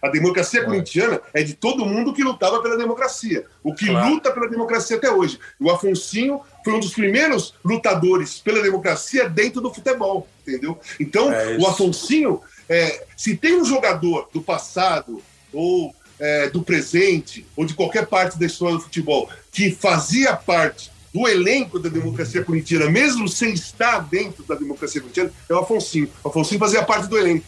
[0.02, 4.10] a democracia corintiana é de todo mundo que lutava pela democracia, o que claro.
[4.10, 5.40] luta pela democracia até hoje.
[5.60, 10.80] O Afonsinho foi um dos primeiros lutadores pela democracia dentro do futebol, entendeu?
[11.00, 15.22] Então, é o Afonsinho, é, se tem um jogador do passado
[15.52, 20.92] ou é, do presente ou de qualquer parte da história do futebol que fazia parte
[21.14, 26.10] do elenco da democracia corintiana, mesmo sem estar dentro da democracia corintiana, é o Afonsinho.
[26.24, 27.46] O Afonsinho fazia parte do elenco.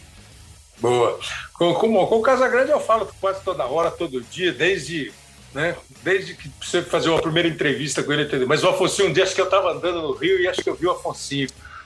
[0.78, 1.18] Boa.
[1.54, 5.12] Com, com, com o Casagrande eu falo quase toda hora, todo dia, desde,
[5.54, 8.48] né, desde que você fazer uma primeira entrevista com ele, entendeu?
[8.48, 10.70] Mas o Afonso, um dia acho que eu estava andando no Rio e acho que
[10.70, 11.28] eu vi o Afonso.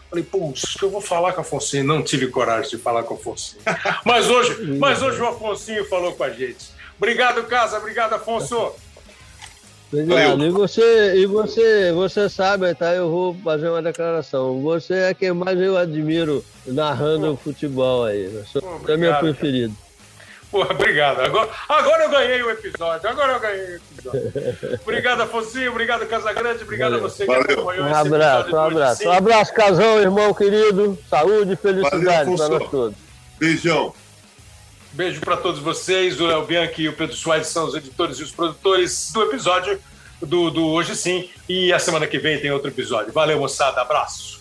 [0.09, 1.83] Falei, acho que eu vou falar com o Afonso.
[1.83, 3.57] Não tive coragem de falar com o Afonso.
[4.07, 6.74] Mas hoje, mas hoje o Afonso falou com a gente.
[6.99, 7.79] Obrigado, Casa.
[7.79, 8.73] Obrigado, Afonso.
[9.93, 10.45] Obrigado.
[10.45, 12.93] E você, e você, você sabe, tá?
[12.95, 14.61] Eu vou fazer uma declaração.
[14.63, 18.29] Você é quem mais eu admiro narrando o futebol aí.
[18.29, 18.59] Você
[18.93, 19.75] é meu preferido.
[20.51, 21.21] Pô, obrigado.
[21.21, 23.09] Agora, agora eu ganhei o episódio.
[23.09, 24.79] Agora eu ganhei o episódio.
[24.83, 25.69] obrigado, Afonso.
[25.69, 26.63] Obrigado, Casagrande.
[26.63, 27.07] Obrigado Valeu.
[27.07, 30.97] a você que acompanhou um abraço, Um abraço, um abraço, casão, irmão querido.
[31.11, 32.97] Saúde e felicidade para nós todos.
[33.39, 33.93] Beijão.
[34.95, 36.21] Beijo para todos vocês.
[36.21, 39.81] O Léo Bianchi e o Pedro Soares são os editores e os produtores do episódio
[40.23, 41.29] do, do Hoje Sim.
[41.49, 43.13] E a semana que vem tem outro episódio.
[43.13, 43.81] Valeu, moçada.
[43.81, 44.41] Abraço.